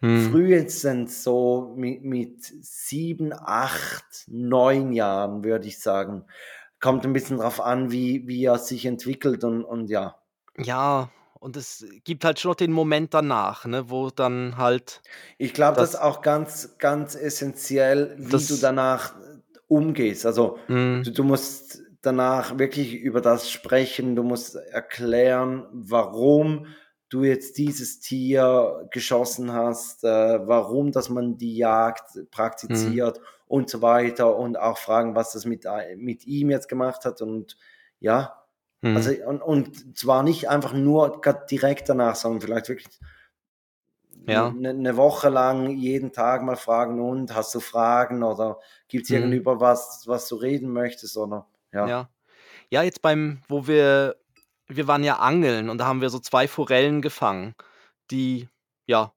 [0.02, 0.32] Mhm.
[0.32, 6.24] frühestens so mit, mit sieben, acht, neun Jahren, würde ich sagen.
[6.80, 10.16] Kommt ein bisschen drauf an, wie, wie er sich entwickelt und, und ja.
[10.58, 11.10] Ja,
[11.42, 15.02] und es gibt halt schon noch den Moment danach, ne, wo dann halt
[15.38, 19.14] Ich glaube, das, Das- ist auch ganz, ganz essentiell, wie Das- du danach
[19.68, 20.26] umgehst.
[20.26, 21.04] Also Mhm.
[21.04, 26.66] du, du musst danach wirklich über das sprechen, du musst erklären, warum
[27.10, 33.82] du jetzt dieses Tier geschossen hast, äh, warum, dass man die Jagd praktiziert und so
[33.82, 35.66] weiter und auch fragen, was das mit,
[35.98, 37.58] mit ihm jetzt gemacht hat und
[38.00, 38.36] ja,
[38.82, 38.96] Mhm.
[38.96, 43.00] also und, und zwar nicht einfach nur direkt danach, sondern vielleicht wirklich
[44.26, 44.48] Ja.
[44.50, 49.10] eine, eine Woche lang jeden Tag mal fragen und hast du Fragen oder gibt es
[49.10, 49.16] Mhm.
[49.18, 51.88] irgendüber was, was du reden möchtest oder ja.
[51.90, 52.10] Ja.
[52.72, 54.16] Ja, jetzt beim, wo wir,
[54.70, 57.56] wir waren ja angeln und da haben wir so zwei Forellen gefangen,
[58.12, 58.48] die,
[58.88, 59.14] ja,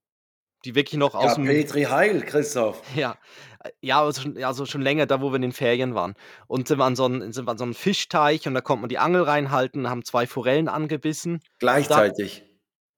[0.64, 2.82] die wirklich noch aus Ja, dem, Petri Heil, Christoph.
[2.96, 3.16] ja,
[3.64, 6.14] äh, ja, also schon, also schon länger, da wo wir in den Ferien waren.
[6.46, 8.82] Und sind wir an so einen, sind wir an so einen Fischteich und da konnte
[8.82, 11.40] man die Angel reinhalten, haben zwei Forellen angebissen.
[11.58, 12.44] Gleichzeitig.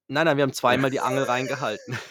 [0.09, 1.99] Nein, nein, wir haben zweimal die Angel reingehalten.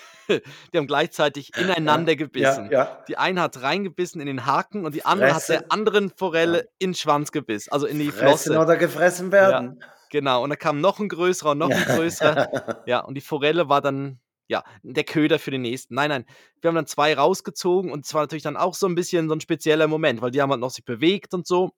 [0.74, 2.70] Die haben gleichzeitig ineinander Ja, gebissen.
[2.72, 3.04] ja.
[3.10, 6.64] Die eine hat reingebissen in den Haken und die andere hat der anderen Forelle Ja.
[6.80, 8.58] in den Schwanz gebissen, also in die Fressen Flosse.
[8.60, 9.84] oder gefressen werden.
[10.14, 12.84] Genau, und dann kam noch ein größerer und noch ein größerer.
[12.86, 15.96] Ja, und die Forelle war dann, ja, der Köder für den nächsten.
[15.96, 16.26] Nein, nein,
[16.62, 19.34] wir haben dann zwei rausgezogen und es war natürlich dann auch so ein bisschen so
[19.34, 21.72] ein spezieller Moment, weil die haben halt noch sich bewegt und so.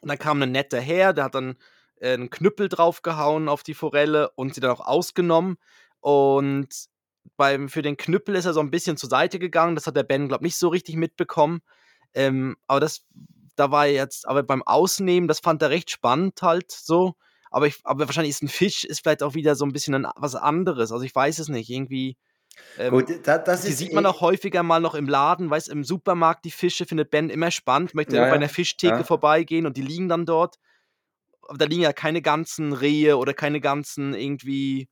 [0.00, 1.56] Und dann kam ein netter Herr, der hat dann
[2.00, 5.58] äh, einen Knüppel draufgehauen auf die Forelle und sie dann auch ausgenommen.
[6.00, 6.88] Und
[7.36, 9.76] beim, für den Knüppel ist er so ein bisschen zur Seite gegangen.
[9.76, 11.60] Das hat der Ben, glaube ich, nicht so richtig mitbekommen.
[12.14, 13.06] Ähm, aber das,
[13.54, 17.14] da war er jetzt, aber beim Ausnehmen, das fand er recht spannend halt so.
[17.50, 20.06] Aber, ich, aber wahrscheinlich ist ein Fisch ist vielleicht auch wieder so ein bisschen ein,
[20.16, 20.92] was anderes.
[20.92, 21.70] Also ich weiß es nicht.
[21.70, 22.16] Irgendwie.
[22.78, 25.68] Ähm, Gut, da, das die sieht man eh- auch häufiger mal noch im Laden, weiß
[25.68, 29.04] im Supermarkt die Fische findet Ben immer spannend, möchte Ja, bei einer Fischtheke ja.
[29.04, 30.58] vorbeigehen und die liegen dann dort.
[31.42, 34.88] Aber da liegen ja keine ganzen Rehe oder keine ganzen irgendwie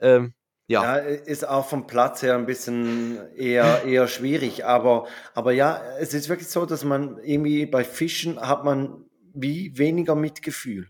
[0.00, 0.34] ähm,
[0.70, 0.84] ja.
[0.84, 4.64] Ja, ist auch vom Platz her ein bisschen eher, eher schwierig.
[4.64, 9.04] Aber, aber ja, es ist wirklich so, dass man irgendwie bei Fischen hat man
[9.34, 10.88] wie weniger Mitgefühl.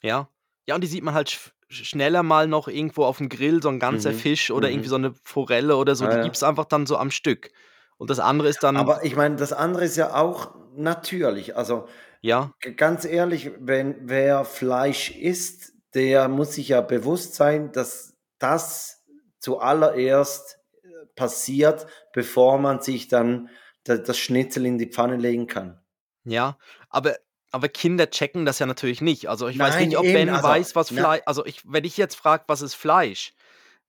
[0.00, 0.28] Ja.
[0.70, 3.68] Ja, und die sieht man halt sch schneller mal noch irgendwo auf dem Grill, so
[3.68, 4.74] ein ganzer Mhm, Fisch oder mhm.
[4.74, 6.20] irgendwie so eine Forelle oder so, Ja, die ja.
[6.20, 7.52] gibt's einfach dann so am Stück.
[7.98, 11.56] Und das andere ist dann, Aber ich meine, das andere ist ja auch natürlich.
[11.56, 11.88] Also
[12.22, 19.04] ja, ganz ehrlich, wenn wer Fleisch isst, der muss sich ja bewusst sein, dass das
[19.38, 23.48] zuallererst äh, passiert, bevor man sich dann
[23.84, 25.80] da- das Schnitzel in die Pfanne legen kann.
[26.24, 26.56] ja.
[26.88, 27.16] Aber,
[27.50, 29.28] aber Kinder checken das ja natürlich nicht.
[29.28, 31.84] Also ich weiß Nein, nicht, ob eben, Ben also, weiß, was Fleisch, also ich, wenn
[31.84, 33.32] ich jetzt frage, was ist Fleisch,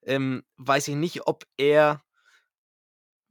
[0.04, 2.02] ähm, weiß ich nicht, ob er,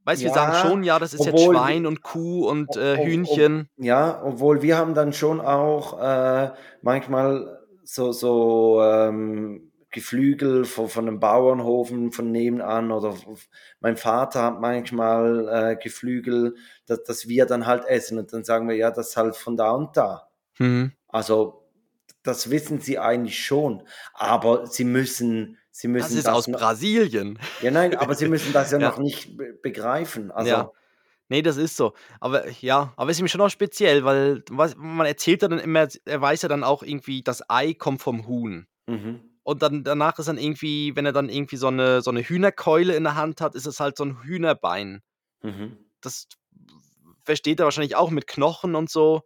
[0.04, 2.98] weiß wir sagen Ja, schon, ja, das ist jetzt Schwein und Kuh und äh, Ob-
[2.98, 3.68] ob- Hühnchen.
[3.76, 6.52] Ja, obwohl wir haben dann schon auch äh,
[6.82, 13.14] manchmal so, so ähm, Geflügel von, von einem Bauernhofen von nebenan oder
[13.80, 18.68] mein Vater hat manchmal äh, Geflügel, dass, dass wir dann halt essen und dann sagen
[18.68, 20.28] wir, ja, das ist halt von da und da.
[20.56, 20.92] Hm.
[21.08, 21.68] Also
[22.22, 23.82] das wissen sie eigentlich schon,
[24.14, 27.38] aber sie müssen, sie müssen Das ist aus noch, Brasilien.
[27.60, 28.88] ja nein, aber sie müssen das ja, Ja.
[28.90, 30.30] noch nicht be begreifen.
[30.30, 30.70] Also Ja.
[31.28, 31.94] Nee, das ist so.
[32.20, 35.60] Aber ja, aber es ist ihm schon auch speziell, weil was, man erzählt ja dann
[35.60, 38.66] immer, er weiß ja dann auch irgendwie, das Ei kommt vom Huhn.
[38.86, 39.20] mhm.
[39.42, 42.94] Und dann danach ist dann irgendwie, wenn er dann irgendwie so eine, so eine Hühnerkeule
[42.94, 45.02] in der Hand hat, ist es halt so ein Hühnerbein.
[45.42, 45.76] Mhm.
[46.00, 46.28] Das
[47.24, 49.22] versteht er wahrscheinlich auch mit Knochen und so.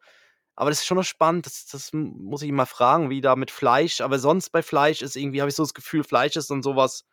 [0.55, 1.45] Aber das ist schon noch spannend.
[1.45, 4.01] Das, das muss ich mal fragen, wie da mit Fleisch.
[4.01, 7.05] Aber sonst bei Fleisch ist irgendwie, habe ich so das Gefühl, Fleisch ist dann sowas.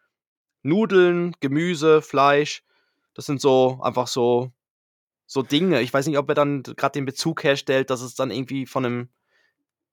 [0.61, 2.63] Nudeln, Gemüse, Fleisch.
[3.13, 4.53] Das sind so einfach so,
[5.25, 5.81] so Dinge.
[5.81, 8.85] Ich weiß nicht, ob er dann gerade den Bezug herstellt, dass es dann irgendwie von
[8.85, 9.09] einem,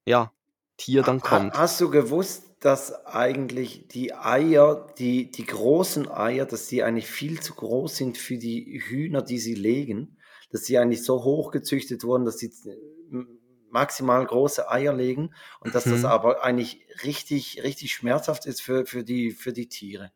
[0.05, 0.33] ja,
[0.77, 1.55] Tier dann Ha- kommt.
[1.55, 7.41] Hast du gewusst, dass eigentlich die Eier, die, die großen Eier, dass die eigentlich viel
[7.41, 10.19] zu groß sind für die Hühner, die sie legen?
[10.51, 12.77] Dass sie eigentlich so hoch gezüchtet wurden, dass sie äh,
[13.71, 16.07] maximal große Eier legen und dass das Mhm.
[16.07, 20.13] aber eigentlich richtig, richtig schmerzhaft ist für, für, die, für die Tiere.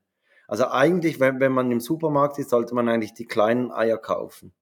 [0.47, 4.53] Also eigentlich, wenn, wenn man im Supermarkt ist, sollte man eigentlich die kleinen Eier kaufen.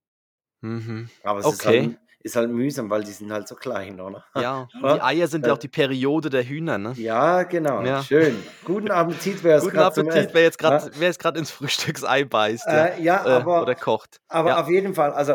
[0.60, 1.10] Mhm.
[1.22, 1.80] Aber es ist, Okay.
[1.80, 4.24] halt, ist halt mühsam, weil die sind halt so klein, oder?
[4.36, 4.94] Ja, und Ja.
[4.94, 6.92] die Eier sind ja Äh, auch die Periode der Hühner, ne?
[6.96, 7.82] Ja, genau.
[7.82, 8.02] Ja.
[8.02, 8.36] Schön.
[8.64, 10.78] Guten Appetit, wer es Guten gerade zum Appetit, wer jetzt Ja.
[10.78, 12.84] gerade jetzt gerade ins Frühstücksei beißt, ja.
[12.86, 14.20] Äh, ja, Äh, aber, oder kocht.
[14.28, 14.60] aber ja.
[14.60, 15.34] auf jeden Fall, also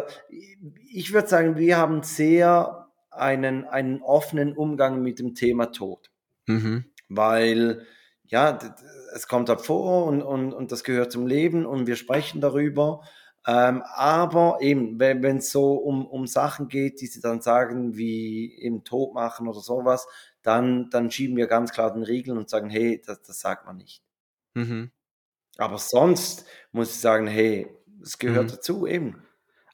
[0.90, 6.10] ich würde sagen, wir haben sehr einen, einen offenen Umgang mit dem Thema Tod,
[6.48, 6.86] Mhm.
[7.10, 7.86] weil
[8.30, 8.60] ja,
[9.16, 13.02] es kommt halt vor und, und, und das gehört zum Leben und wir sprechen darüber.
[13.48, 18.54] Ähm, aber eben, wenn es so um, um Sachen geht, die sie dann sagen, wie
[18.60, 20.08] eben Tod machen oder sowas,
[20.44, 23.78] dann, dann schieben wir ganz klar den Riegel und sagen, hey, das, das sagt man
[23.78, 24.04] nicht.
[24.56, 24.92] Mhm.
[25.58, 27.68] Aber sonst muss ich sagen, hey,
[28.02, 28.52] es gehört Mhm.
[28.52, 29.24] dazu eben.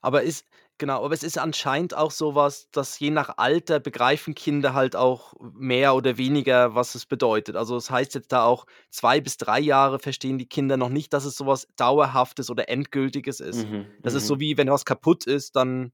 [0.01, 0.45] Aber ist
[0.77, 5.33] genau, aber es ist anscheinend auch sowas, dass je nach Alter begreifen Kinder halt auch
[5.53, 7.55] mehr oder weniger, was es bedeutet.
[7.55, 11.13] Also, das heißt jetzt da auch 2 bis 3 Jahre verstehen die Kinder noch nicht,
[11.13, 13.67] dass es sowas Dauerhaftes oder Endgültiges ist.
[13.67, 14.27] Mhm, Das ist mhm.
[14.27, 15.91] so wie, wenn was kaputt ist, dann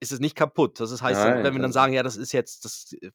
[0.00, 0.80] ist es nicht kaputt.
[0.80, 3.10] Das heißt Nein, wenn wir dann sagen: „Ja, das ist jetzt das äh,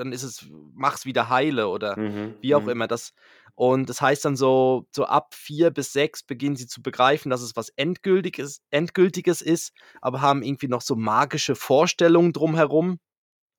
[0.00, 2.68] dann ist es mach's wieder heile“ oder Mhm, wie auch mhm.
[2.68, 3.12] immer das
[3.54, 7.42] und das heißt dann so so ab 4 bis 6 beginnen sie zu begreifen, dass
[7.42, 12.98] es was Endgültiges Endgültiges ist, aber haben irgendwie noch so magische Vorstellungen drumherum.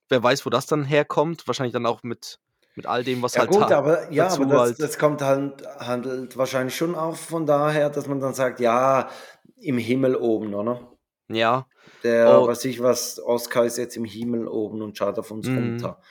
[0.09, 1.47] Wer weiß, wo das dann herkommt.
[1.47, 2.39] Wahrscheinlich dann auch mit
[2.75, 4.97] mit all dem, was Ja halt gut, da aber ja, dazu aber das, halt das
[4.97, 9.09] kommt halt handelt wahrscheinlich schon auch von daher, dass man dann sagt, ja,
[9.57, 10.97] im Himmel oben, oder?
[11.29, 11.67] ja.
[12.03, 12.47] Der, Oh.
[12.47, 15.55] was ich was, Oscar ist jetzt im Himmel oben und schaut auf uns Mhm.
[15.55, 16.01] runter.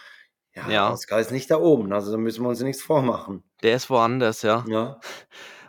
[0.55, 0.93] Ja, Ja.
[0.93, 3.45] Oscar ist nicht da oben, also da müssen wir uns nichts vormachen.
[3.63, 4.65] Der ist woanders, ja.
[4.69, 5.01] Ja.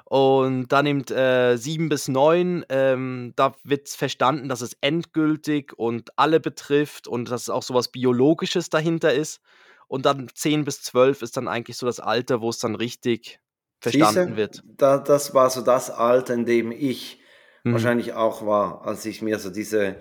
[0.06, 6.10] Und dann nimmt äh, 7 bis 9, ähm, da wird verstanden, dass es endgültig und
[6.18, 9.40] alle betrifft und dass auch sowas Biologisches dahinter ist.
[9.88, 13.40] Und dann 10 bis 12 ist dann eigentlich so das Alter, wo es dann richtig
[13.80, 14.62] verstanden Siehste, wird.
[14.66, 17.20] Da, das war so das Alter, in dem ich
[17.64, 17.74] Mhm.
[17.74, 19.98] wahrscheinlich auch war, als ich mir so diese,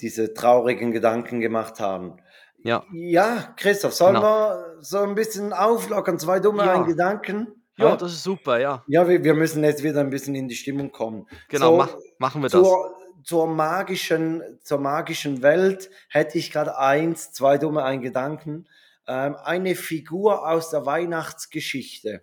[0.00, 2.16] diese traurigen Gedanken gemacht habe.
[2.64, 2.84] Ja.
[2.92, 4.24] Ja, Christoph, sollen Genau.
[4.26, 6.18] wir so ein bisschen auflockern?
[6.18, 6.82] Zwei dumme Ja.
[6.82, 7.48] Gedanken?
[7.76, 8.84] Ja, das ist super, ja.
[8.86, 11.26] ja wir, wir müssen jetzt wieder ein bisschen in die Stimmung kommen.
[11.48, 12.60] Genau, So, mach, machen wir das.
[12.62, 12.94] zur,
[13.24, 18.68] zur, magischen, zur magischen Welt hätte ich gerade eins, zwei dumme ein Gedanken.
[19.08, 22.22] Ähm, eine Figur aus der Weihnachtsgeschichte.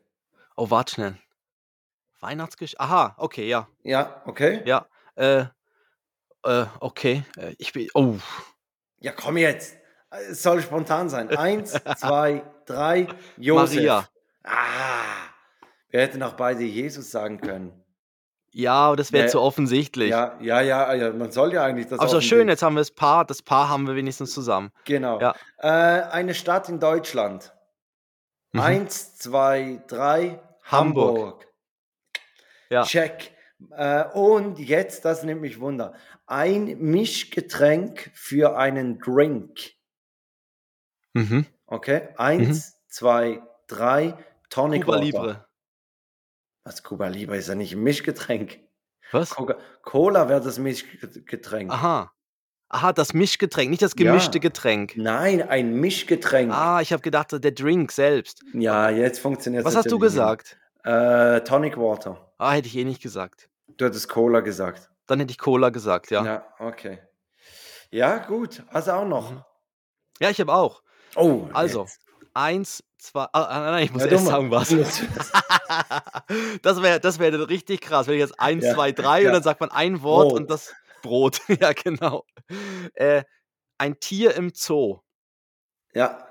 [0.55, 1.17] Oh, warte schnell.
[2.21, 2.79] Weihnachtsgeschichte.
[2.79, 3.67] Aha, okay, ja.
[3.83, 4.61] Ja, okay?
[4.65, 4.87] Ja.
[5.15, 5.45] Äh,
[6.43, 7.23] äh, okay.
[7.37, 7.89] Äh, ich bin.
[7.93, 8.15] Oh.
[8.99, 9.75] Ja, komm jetzt.
[10.11, 11.29] Es soll spontan sein.
[11.37, 13.07] Eins, zwei, drei.
[13.37, 13.75] Josef.
[13.75, 14.07] Maria.
[14.43, 14.53] Ah,
[15.89, 17.73] wir hätten auch beide Jesus sagen können.
[18.51, 19.29] Ja, aber das wäre Nee.
[19.31, 20.09] zu offensichtlich.
[20.09, 22.89] Ja, ja, ja, ja, man soll ja eigentlich das Aber schön, jetzt haben wir das
[22.91, 23.23] Paar.
[23.25, 24.71] Das Paar haben wir wenigstens zusammen.
[24.85, 25.19] Genau.
[25.19, 25.35] Ja.
[25.59, 27.53] Äh, eine Stadt in Deutschland.
[28.53, 28.59] Mhm.
[28.61, 30.41] Eins, zwei, drei.
[30.63, 31.17] Hamburg.
[31.17, 31.47] Hamburg.
[32.71, 32.83] Ja.
[32.83, 33.31] Check.
[33.71, 35.93] Äh, und jetzt, das nimmt mich Wunder.
[36.25, 39.59] Ein Mischgetränk für einen Drink.
[41.19, 41.45] Mhm.
[41.67, 42.09] Okay?
[42.17, 44.17] Eins, zwei, drei.
[44.49, 45.03] Tonic Cuba Water.
[45.05, 45.45] Libre.
[46.63, 48.59] Was Cuba Libre ist ja nicht ein Mischgetränk.
[49.11, 49.31] Was?
[49.31, 51.71] Coca Cola wäre das Mischgetränk.
[51.71, 52.11] Aha.
[52.71, 54.05] Aha, das Mischgetränk, nicht das Ja.
[54.11, 54.93] gemischte Getränk.
[54.95, 56.53] Nein, ein Mischgetränk.
[56.53, 58.43] Ah, ich habe gedacht, der Drink selbst.
[58.53, 60.57] Ja, jetzt funktioniert Was hast du gesagt?
[60.83, 62.31] Äh, Tonic Water.
[62.37, 63.49] Ah, hätte ich eh nicht gesagt.
[63.77, 64.91] Du hattest Cola gesagt.
[65.07, 66.23] Dann hätte ich Cola gesagt, ja.
[66.23, 66.99] Ja, Ja, okay.
[67.89, 68.61] Ja, gut.
[68.69, 69.31] Also auch noch.
[69.31, 69.43] Mhm.
[70.19, 70.83] ich habe auch.
[71.15, 71.99] Oh, Also, jetzt.
[72.33, 73.23] eins, zwei.
[73.33, 74.69] Ah, ah, nein, ich muss Ja, erst sagen, was.
[76.61, 79.27] Das wäre das wär richtig krass, wenn ich jetzt eins, Ja, zwei, drei ja.
[79.29, 80.39] und dann sagt man ein Wort Brot.
[80.39, 81.41] und das Brot.
[81.61, 82.25] ja, genau.
[82.93, 83.23] Äh,
[83.77, 84.99] ein Tier im Zoo.
[85.93, 86.25] Ja,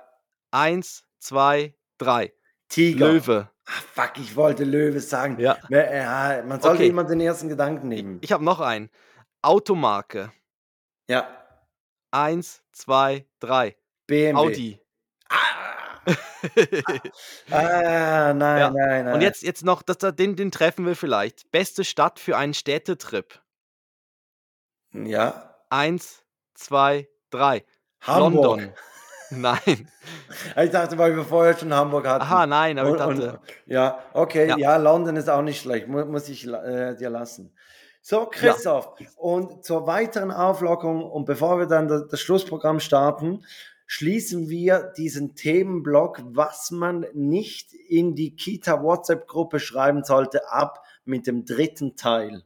[0.51, 2.33] Eins, zwei, drei.
[2.69, 3.09] Tiger.
[3.13, 3.51] Löwe.
[3.67, 5.39] Ah, fuck, ich wollte Löwe sagen.
[5.41, 5.59] Ja.
[5.69, 6.89] Ja, man sollte Okay.
[6.89, 8.19] immer den ersten Gedanken nehmen.
[8.23, 8.89] Ich habe noch einen.
[9.43, 10.33] Automarke.
[11.09, 11.29] Ja,
[12.11, 13.77] Eins, zwei, drei.
[14.09, 14.35] BMW.
[14.37, 14.81] Audi.
[15.31, 15.37] Ah,
[17.51, 18.71] Ah, nein, Ja.
[18.71, 19.15] nein, nein.
[19.15, 21.51] Und jetzt, jetzt noch, das, den, den treffen wir vielleicht.
[21.53, 23.41] Beste Stadt für einen Städtetrip.
[24.93, 27.65] Ja, Eins, zwei, drei.
[28.01, 28.61] Hamburg.
[28.61, 28.73] London.
[29.31, 29.91] Nein.
[30.57, 32.23] Ich dachte, weil wir vorher schon Hamburg hatten.
[32.23, 33.33] Aha, nein, aber ich dachte.
[33.33, 34.57] und, ja, okay, Ja.
[34.57, 34.77] ja.
[34.79, 37.55] London ist auch nicht schlecht, mu muss ich äh, dir lassen.
[38.01, 43.45] So, Christoph, und zur weiteren Auflockerung und bevor wir dann das, das Schlussprogramm starten,
[43.89, 51.47] schließen wir diesen Themenblock, was man nicht in die Kita-WhatsApp-Gruppe schreiben sollte, ab mit dem
[51.47, 52.45] dritten Teil.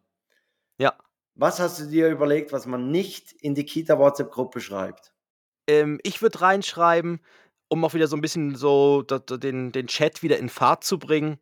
[0.79, 0.97] Ja.
[1.35, 5.13] Was hast du dir überlegt, was man nicht in die Kita-WhatsApp-Gruppe schreibt?
[5.67, 7.21] Ähm, ich würde reinschreiben,
[7.69, 11.39] um auch wieder so ein bisschen so den, den Chat wieder in Fahrt zu bringen.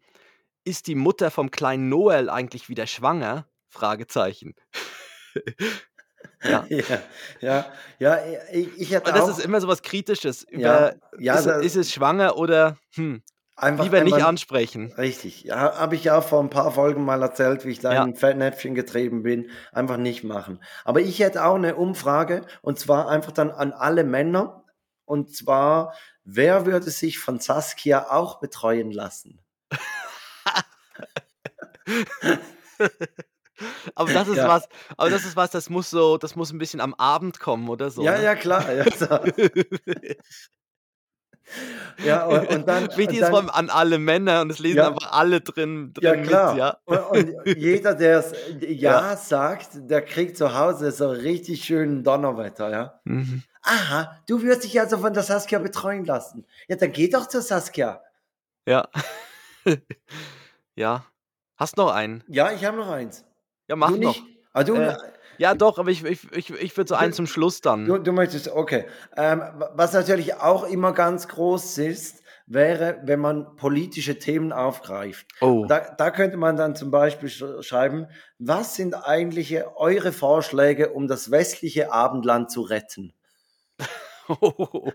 [0.65, 3.47] Ist die Mutter vom kleinen Noel eigentlich wieder schwanger?
[3.69, 4.55] Fragezeichen.
[6.43, 6.65] Ja.
[6.69, 6.83] ja,
[7.41, 7.67] ja,
[7.99, 8.19] ja
[8.53, 10.47] ich, hätte Und das auch ist immer so was Kritisches.
[10.51, 13.23] Ja, Über, ja, ist, da- ist es schwanger oder hm,
[13.57, 14.93] einfach lieber nicht ansprechen?
[14.97, 18.03] Richtig, ja, habe ich ja vor ein paar Folgen mal erzählt, wie ich da Ja.
[18.03, 19.51] in ein Fettnäpfchen getrieben bin.
[19.73, 20.63] Einfach nicht machen.
[20.85, 24.65] Aber ich hätte auch eine Umfrage und zwar einfach dann an alle Männer.
[25.05, 25.95] Und zwar,
[26.25, 29.41] wer würde sich von Saskia auch betreuen lassen?
[33.95, 34.49] Aber das ist Ja.
[34.49, 37.69] was, aber das ist was, das muss so, das muss ein bisschen am Abend kommen
[37.69, 38.03] oder so.
[38.03, 38.25] ja, ne?
[38.25, 38.73] ja, klar.
[38.73, 39.07] Ja, so.
[42.05, 44.89] ja und, und dann, Wichtig ist vor allem an alle Männer und es lesen Ja.
[44.89, 46.53] einfach alle drin, Ja, drin klar.
[46.55, 46.77] mit, ja.
[46.85, 46.99] Und,
[47.47, 49.17] und jeder, der es ja, Ja.
[49.17, 53.01] sagt, der kriegt zu Hause so richtig schönen Donnerwetter, ja.
[53.05, 53.43] Mhm.
[53.63, 56.47] Aha, du wirst dich also von der Saskia betreuen lassen.
[56.69, 58.01] Ja, dann geh doch zur Saskia.
[58.67, 58.89] Ja.
[60.77, 61.05] ja.
[61.57, 62.25] Hast noch einen?
[62.29, 63.25] Ja, ich habe noch eins.
[63.71, 64.17] Ja, mach du noch.
[64.17, 64.37] nicht?
[64.53, 64.97] Ah, du, Äh,
[65.39, 67.87] Ja, doch, aber ich, ich, ich, ich würde so einen zum Schluss dann.
[67.87, 68.87] du, du möchtest, okay.
[69.17, 69.45] Ähm,
[69.75, 75.29] was natürlich auch immer ganz groß ist, wäre, wenn man politische Themen aufgreift.
[75.41, 75.67] Oh.
[75.69, 78.09] Da, da könnte man dann zum Beispiel sch- schreiben,
[78.41, 83.13] was sind eigentlich eure Vorschläge, um das westliche Abendland zu retten?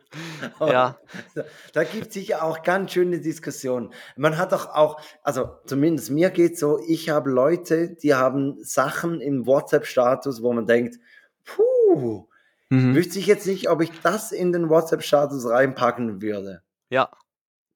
[0.60, 0.98] ja.
[1.36, 3.94] Da, da gibt es sicher auch ganz schöne Diskussionen.
[4.16, 9.22] Man hat doch auch, also zumindest mir geht so, ich habe Leute, die haben Sachen
[9.22, 11.00] im WhatsApp-Status, wo man denkt,
[11.44, 12.28] puh,
[12.70, 12.96] Mhm.
[12.96, 16.64] wüsste ich jetzt nicht, ob ich das in den WhatsApp-Status reinpacken würde.
[16.90, 17.12] Ja.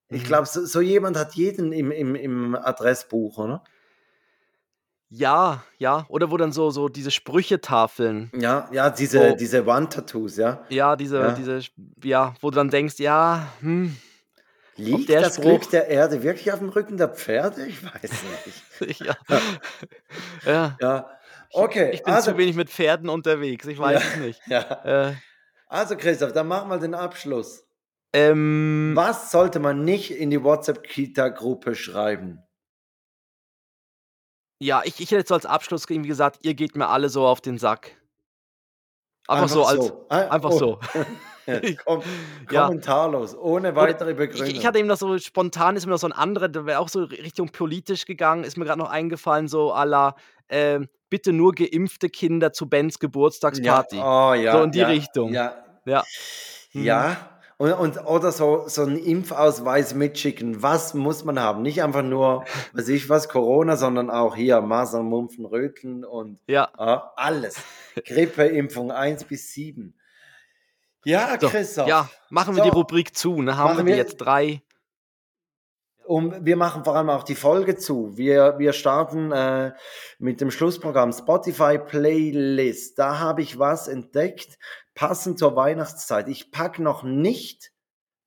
[0.10, 0.28] Ich Mhm.
[0.28, 3.64] glaube, so, so jemand hat jeden im, im, im Adressbuch, oder?
[5.10, 6.05] Ja, ja.
[6.10, 8.32] Oder wo dann so, so diese Sprüchetafeln.
[8.36, 9.36] Ja, ja, diese, Oh.
[9.36, 10.64] diese Wand-Tattoos, ja.
[10.70, 11.32] Ja, diese, Ja.
[11.32, 11.62] diese,
[12.03, 13.95] ja, wo du dann denkst, ja, hm,
[14.76, 17.66] Liegt der das Spruch- Glück der Erde wirklich auf dem Rücken der Pferde?
[17.66, 18.12] Ich weiß
[18.82, 18.99] nicht.
[19.05, 19.16] ja.
[20.45, 20.78] ja.
[20.80, 21.10] Ja,
[21.51, 21.89] okay.
[21.93, 24.41] Ich bin also, zu wenig mit Pferden unterwegs, ich weiß es nicht.
[24.47, 25.10] Ja.
[25.10, 25.14] Äh,
[25.68, 27.66] Also Christoph, dann mach mal den Abschluss.
[28.14, 32.41] ähm, Was sollte man nicht in die WhatsApp-Kita-Gruppe schreiben?
[34.60, 37.26] Ja, ich, ich hätte jetzt so als Abschluss irgendwie gesagt, ihr geht mir alle so
[37.26, 37.95] auf den Sack.
[39.28, 40.57] Einfach, so als, Ah, einfach oh.
[40.57, 40.80] so.
[41.86, 42.01] Kom
[42.51, 42.66] Ja.
[42.66, 44.47] kommentarlos, ohne weitere Begründung.
[44.47, 46.80] Ich, ich hatte eben noch so spontan, ist mir noch so ein anderer, der wäre
[46.80, 50.16] auch so Richtung politisch gegangen, ist mir gerade noch eingefallen, so à la,
[50.49, 53.97] ähm, bitte nur geimpfte Kinder zu Bens Geburtstagsparty.
[53.97, 55.34] Ja, oh, ja, So in die Richtung.
[55.34, 55.55] Ja,
[55.86, 56.03] Ja.
[56.74, 56.84] Mhm.
[56.84, 57.38] ja.
[57.62, 60.64] Und, und, oder so, so einen Impfausweis mitschicken.
[60.64, 61.62] Was muss man haben?
[61.62, 66.70] Nicht einfach nur, weiß ich was, Corona, sondern auch hier Masern, Mumpfen, Röteln und Ja.
[66.80, 67.57] ja, alles.
[68.05, 69.93] Grippeimpfung 1 bis 7.
[71.03, 71.88] Ja, So, Christoph.
[71.89, 72.70] ja, machen wir So.
[72.70, 73.41] die Rubrik zu.
[73.41, 73.57] Ne?
[73.57, 74.62] Haben Machen wir- jetzt drei?
[76.05, 78.18] Um, wir machen vor allem auch die Folge zu.
[78.18, 79.74] Wir, wir starten äh,
[80.18, 82.97] mit dem Schlussprogramm Spotify Playlist.
[82.97, 84.57] Da habe ich was entdeckt,
[85.00, 86.28] passend zur Weihnachtszeit.
[86.28, 87.72] Ich packe noch nicht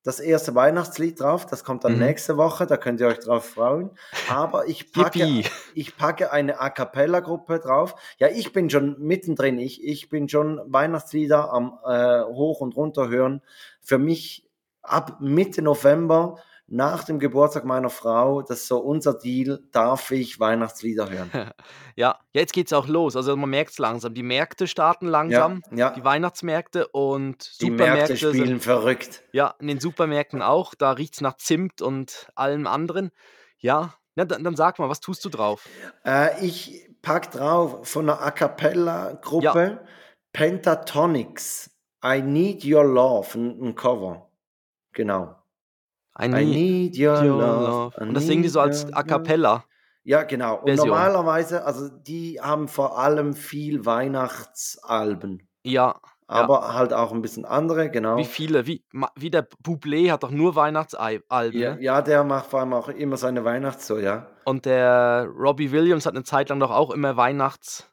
[0.05, 1.45] das erste Weihnachtslied drauf.
[1.47, 1.99] Das kommt dann Mhm.
[1.99, 2.66] nächste Woche.
[2.66, 3.91] Da könnt ihr euch drauf freuen.
[4.31, 5.45] Aber ich packe,
[5.75, 7.95] ich packe eine A Cappella-Gruppe drauf.
[8.18, 9.59] Ja, ich bin schon mittendrin.
[9.59, 13.43] Ich, ich bin schon Weihnachtslieder am äh, Hoch- und Runter hören.
[13.83, 14.49] Für mich
[14.81, 16.37] ab Mitte November,
[16.73, 21.31] nach dem Geburtstag meiner Frau, das ist so unser Deal, darf ich Weihnachtslieder hören.
[21.95, 23.14] Ja, ja jetzt geht's auch los.
[23.14, 24.14] Also man merkt es langsam.
[24.14, 25.91] Die Märkte starten langsam, ja.
[25.91, 29.23] die Weihnachtsmärkte und Die Märkte Supermärkte spielen sind, verrückt.
[29.33, 30.75] ja, in den Supermärkten auch.
[30.75, 33.11] Da riecht's nach Zimt und allem anderen.
[33.59, 35.68] Ja, ja dann, dann sag mal, was tust du drauf?
[36.07, 39.85] Äh, ich pack drauf von einer A Cappella-Gruppe
[40.33, 41.70] Pentatonics.
[42.03, 44.31] I Need Your Love, ein, ein Cover.
[44.95, 45.41] Genau.
[46.18, 47.94] I I need need your, your love.
[47.96, 48.00] love.
[48.00, 49.64] Und das singen die so need als A Cappella.
[50.04, 50.56] Ja, genau.
[50.56, 50.88] Und Version.
[50.88, 55.48] normalerweise, also die haben vor allem viel Weihnachtsalben.
[55.62, 56.00] Ja,
[56.32, 58.16] aber halt auch ein bisschen andere, genau.
[58.16, 58.66] Wie viele?
[58.66, 58.84] Wie,
[59.16, 61.82] wie der Bublé hat doch nur Weihnachtsalben, Ja, ne?
[61.82, 64.26] ja, der macht vor allem auch immer seine Weihnachtsshow, ja.
[64.44, 67.88] Und der Robbie Williams hat eine Zeit lang doch auch immer Weihnachts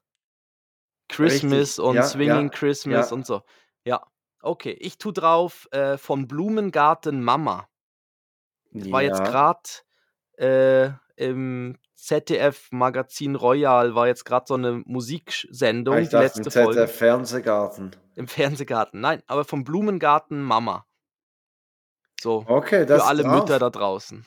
[1.10, 3.16] Christmas Richtig, und ja, Swinging ja, Christmas ja.
[3.16, 3.42] und so.
[3.84, 4.04] Ja,
[4.42, 4.78] okay.
[4.80, 7.68] Ich tu drauf äh, von Blumengarten Mama.
[8.72, 9.26] War jetzt Ja.
[9.26, 9.60] gerade
[10.38, 16.52] äh, im ZDF-Magazin Royal, war jetzt gerade so eine Musiksendung, Ich die dachte, letzte im
[16.52, 17.92] Folge ZDF Fernsehgarten.
[18.16, 19.02] im Fernsehgarten.
[19.02, 20.86] Nein, aber vom Blumengarten Mama.
[22.22, 23.42] So, Okay, das für alle drauf.
[23.42, 24.26] Mütter da draußen.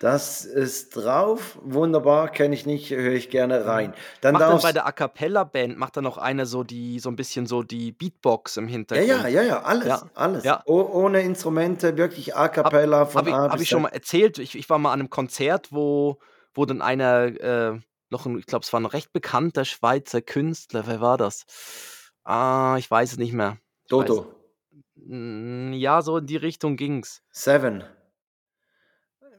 [0.00, 1.58] Das ist drauf.
[1.60, 3.94] Wunderbar, kenne ich nicht, höre ich gerne rein.
[4.20, 7.08] Dann Macht dann bei der A Cappella Band, macht dann noch einer so die, so
[7.08, 9.08] ein bisschen so die Beatbox im Hintergrund.
[9.08, 10.44] ja, ja, ja, alles, Ja, alles.
[10.44, 10.62] ja.
[10.66, 13.88] O ohne Instrumente, wirklich a cappella von Habe ich, A hab bis ich schon mal
[13.88, 16.18] erzählt, ich, ich war mal an einem Konzert, wo,
[16.54, 17.80] wo dann einer, äh,
[18.10, 21.44] noch ein, ich glaube, es war ein recht bekannter Schweizer Künstler, wer war das?
[22.22, 23.58] Ah, ich weiß es nicht mehr.
[23.86, 24.34] Ich weiß- Dodo,
[24.94, 27.22] Mm, Ja, so in die Richtung ging's.
[27.30, 27.84] Seven.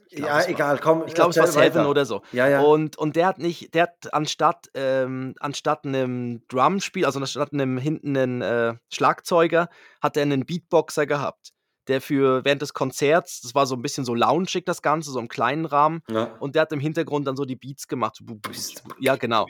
[0.10, 2.22] Glaub, Ja, egal, komm, Ich glaube, es war Seven oder so.
[2.32, 2.62] Ja, ja.
[2.62, 7.78] Und, und der hat nicht, der hat anstatt, ähm, anstatt einem Drumspiel, also anstatt einem
[7.78, 9.70] hinten einen äh, Schlagzeuger,
[10.02, 11.54] hat er einen Beatboxer gehabt,
[11.88, 15.20] der für während des Konzerts, das war so ein bisschen so loungig das Ganze, so
[15.20, 16.36] im kleinen Rahmen, ja.
[16.40, 18.22] und der hat im Hintergrund dann so die Beats gemacht.
[19.00, 19.48] Ja, genau.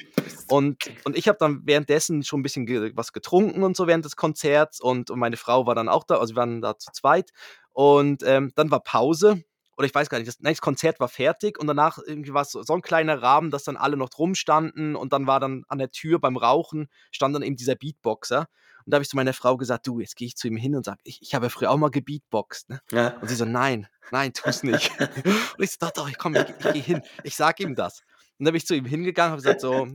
[0.47, 4.05] Und, und ich habe dann währenddessen schon ein bisschen ge was getrunken und so während
[4.05, 6.91] des Konzerts und, und meine Frau war dann auch da, also wir waren da zu
[6.91, 7.31] zweit.
[7.71, 9.43] Und ähm, dann war Pause.
[9.79, 12.41] Oder ich weiß gar nicht, das, nein, das Konzert war fertig und danach irgendwie war
[12.41, 15.39] es so, so ein kleiner Rahmen, dass dann alle noch drum standen und dann war
[15.39, 18.49] dann an der Tür beim Rauchen, stand dann eben dieser Beatboxer.
[18.85, 20.75] Und da habe ich zu meiner Frau gesagt, du, jetzt gehe ich zu ihm hin
[20.75, 22.69] und sage, ich, ich habe ja früher auch mal gebeatboxt.
[22.69, 22.81] Ne?
[22.91, 23.17] ja.
[23.21, 24.91] Und sie so, nein, nein, tu's nicht.
[24.99, 27.01] und ich so, doch, doch, komm, ich, ich gehe hin.
[27.23, 28.01] Ich sag ihm das.
[28.37, 29.87] Und dann bin ich zu ihm hingegangen und habe gesagt, so,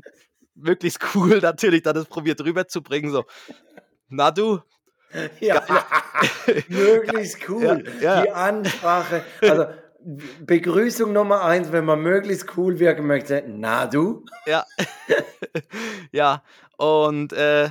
[0.55, 3.25] möglichst cool natürlich, dann das probiert rüberzubringen, so,
[4.09, 4.63] na du,
[5.41, 5.63] Ja,
[6.69, 7.85] möglichst cool.
[8.01, 8.23] Ja, ja.
[8.23, 9.67] Die Ansprache, also
[10.41, 13.43] Begrüßung Nummer eins, wenn man möglichst cool wirken möchte.
[13.47, 14.25] Na du?
[14.47, 14.65] ja,
[16.13, 16.43] ja,
[16.77, 17.71] und, äh,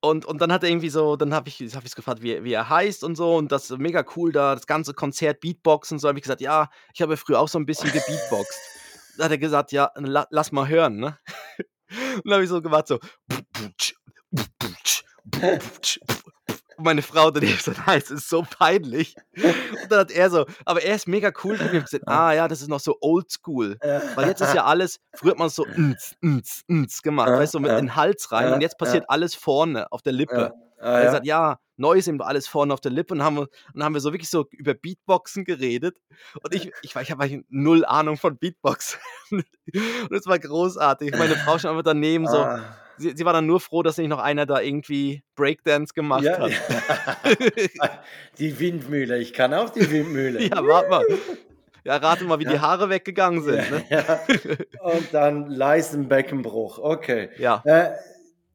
[0.00, 2.52] und, und dann hat er irgendwie so, dann habe ich es hab gefragt, wie, wie
[2.52, 6.00] er heißt und so und das ist mega cool da, das ganze Konzert Beatboxen und
[6.00, 8.58] so, habe ich gesagt, ja, ich habe ja früher auch so ein bisschen gebeatboxt.
[9.16, 11.18] Da hat er gesagt, ja, la, lass mal hören, ne?
[12.16, 12.98] Und dann habe ich so gemacht, so.
[16.76, 19.14] Und meine Frau daneben so, nein, es ist so peinlich.
[19.36, 21.52] Und dann hat er so, aber er ist mega cool.
[21.60, 23.76] Und ich hab gesagt, ah ja, das ist noch so oldschool.
[23.80, 27.60] Weil jetzt ist ja alles, früher hat man so ns, ns, ns gemacht, weißt du,
[27.60, 27.78] mit ja.
[27.78, 28.52] in den Hals rein.
[28.52, 30.52] Und jetzt passiert alles vorne auf der Lippe.
[30.78, 31.10] Ah, er ja.
[31.12, 33.84] sagt, ja, neu ist eben alles vorne auf der Lippe und haben wir, und dann
[33.84, 35.96] haben wir so wirklich so über Beatboxen geredet.
[36.42, 38.98] Und ich, ich, ich habe eigentlich null Ahnung von Beatbox.
[39.30, 39.44] und
[40.10, 41.12] es war großartig.
[41.16, 42.38] Meine Frau schon einfach daneben so.
[42.38, 42.60] Ah.
[42.96, 46.38] Sie, sie war dann nur froh, dass nicht noch einer da irgendwie Breakdance gemacht Ja,
[46.38, 46.50] hat.
[48.38, 50.42] die Windmühle, ich kann auch die Windmühle.
[50.42, 51.04] ja, warte mal.
[51.84, 52.60] Ja, rate mal, wie die Ja.
[52.62, 53.70] Haare weggegangen sind.
[53.70, 53.84] Ne?
[53.90, 54.20] Ja.
[54.80, 57.28] Und dann Leistenbeckenbruch, okay.
[57.36, 57.62] Ja.
[57.66, 57.90] Äh,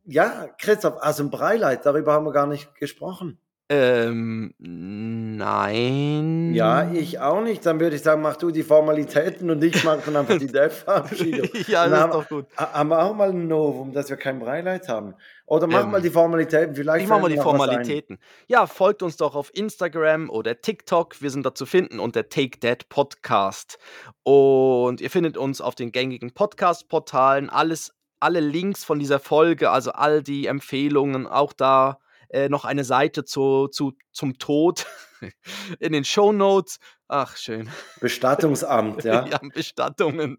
[0.05, 3.37] ja, Christoph, also ein Breileid, darüber haben wir gar nicht gesprochen.
[3.71, 6.53] Ähm, nein.
[6.55, 7.65] Ja, ich auch nicht.
[7.65, 11.47] Dann würde ich sagen, mach du die Formalitäten und ich mache einfach die Dev-Verabschiedung.
[11.67, 12.45] ja, Dann das ist haben, doch gut.
[12.57, 15.13] ha- haben wir auch mal ein Novum, dass wir kein Breileid haben.
[15.45, 17.37] Oder mach Ähm, mal die Formalitäten, vielleicht Ich mache mal die.
[17.37, 18.17] Formalitäten.
[18.47, 21.21] Ja, folgt uns doch auf Instagram oder TikTok.
[21.21, 23.77] Wir sind da zu finden unter Take That Podcast.
[24.23, 27.49] Und ihr findet uns auf den gängigen Podcast-Portalen.
[27.49, 31.99] Alles, alle Links von dieser Folge, also all die Empfehlungen, auch da
[32.29, 34.85] äh, noch eine Seite zu, zu, zum Tod
[35.79, 36.79] in den Show Notes.
[37.07, 37.69] Ach, schön.
[37.99, 39.25] Bestattungsamt, ja.
[39.25, 40.37] ja, Bestattungen.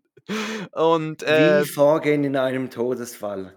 [0.72, 3.54] Und äh, Wie vorgehen in einem Todesfall.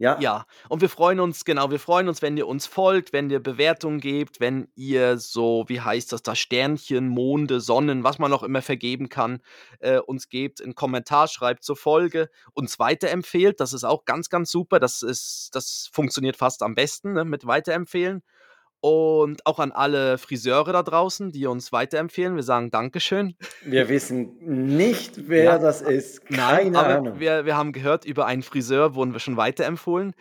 [0.00, 3.28] Ja, Ja, und wir freuen uns, genau, wir freuen uns, wenn ihr uns folgt, wenn
[3.28, 8.32] ihr Bewertungen gebt, wenn ihr so, wie heißt das da, Sternchen, Monde, Sonnen, was man
[8.32, 9.40] auch immer vergeben kann,
[9.80, 14.50] äh, uns gebt, einen Kommentar schreibt zur Folge, uns weiterempfehlt, das ist auch ganz, ganz
[14.50, 18.22] super, das ist, das funktioniert fast am besten, ne, mit weiterempfehlen.
[18.82, 23.36] Und auch an alle Friseure da draußen, die uns weiterempfehlen, wir sagen Dankeschön.
[23.62, 26.22] wir wissen nicht, wer Ja, das ist.
[26.30, 27.20] Nein, Keine aber Ahnung.
[27.20, 30.14] wir, wir haben gehört, über einen Friseur wurden wir schon weiterempfohlen.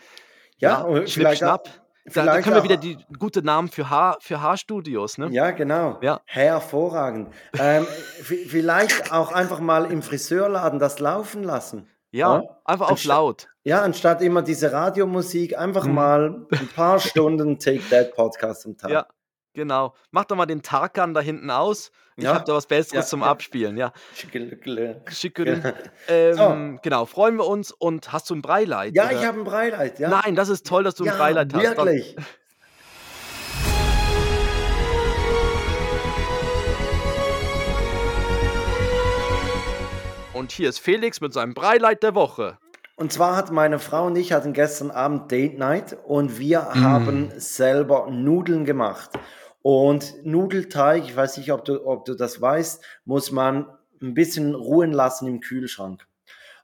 [0.57, 1.69] ja, und Schnipp, schnapp.
[2.13, 5.27] Da, da können wir wieder die gute Namen für, Haar, für Haarstudios, ne?
[5.31, 5.99] Ja, genau.
[6.01, 6.21] Ja.
[6.25, 7.29] Hervorragend.
[7.59, 7.85] ähm,
[8.23, 11.87] vielleicht auch einfach mal im Friseurladen das laufen lassen.
[12.11, 12.57] Ja, Ja.
[12.65, 13.47] einfach auf laut.
[13.63, 15.93] Ja, anstatt immer diese Radiomusik, einfach Mhm.
[15.93, 18.89] mal ein paar Stunden Take That Podcast am Tag.
[18.91, 19.05] Ja,
[19.53, 19.93] genau.
[20.11, 21.91] Mach doch mal den Tarkan da hinten aus.
[22.15, 22.33] Ich Ja.
[22.33, 23.23] habe da was Besseres Ja, zum.
[23.23, 23.93] Abspielen, ja.
[24.15, 25.01] Schickelückle.
[25.09, 25.73] Schickel.
[26.07, 27.71] Ähm, Genau, freuen wir uns.
[27.71, 28.93] Und hast du ein Breileid?
[28.95, 29.13] Ja, oder?
[29.13, 29.99] ich habe ein Breileid.
[29.99, 31.77] Ja, Nein, das ist toll, dass du ein Breileid hast.
[31.77, 32.01] Dann-
[40.39, 42.57] Und hier ist Felix mit seinem Breileit der Woche.
[42.95, 47.29] Und zwar hat meine Frau und ich hatten gestern Abend Date Night und wir haben
[47.35, 49.09] selber Nudeln gemacht.
[49.61, 53.65] Und Nudelteig, ich weiß nicht, ob du, ob du das weißt, muss man
[54.01, 56.07] ein bisschen ruhen lassen im Kühlschrank.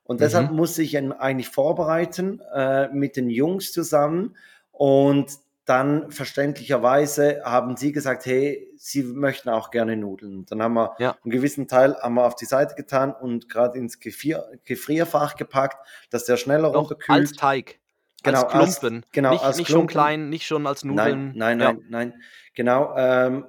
[0.06, 4.38] Und deshalb musste ich ihn eigentlich vorbereiten äh, mit den Jungs zusammen.
[4.72, 5.32] Und
[5.66, 10.46] dann verständlicherweise haben sie gesagt, hey, sie möchten auch gerne Nudeln.
[10.46, 11.18] Dann haben wir Ja.
[11.24, 15.78] einen gewissen Teil haben wir auf die Seite getan und gerade ins Gefrier, Gefrierfach gepackt,
[16.12, 17.10] dass der schneller Noch runterkühlt.
[17.20, 17.80] als Teig.
[18.24, 19.06] Genau, als als- Klumpen.
[19.12, 19.92] genau, nicht, als nicht schon Klumpen.
[19.92, 21.34] klein, nicht schon als Nudeln.
[21.36, 21.74] Nein, nein, Ja.
[21.74, 22.14] nein, nein.
[22.56, 22.94] Genau.
[22.98, 23.46] Ähm,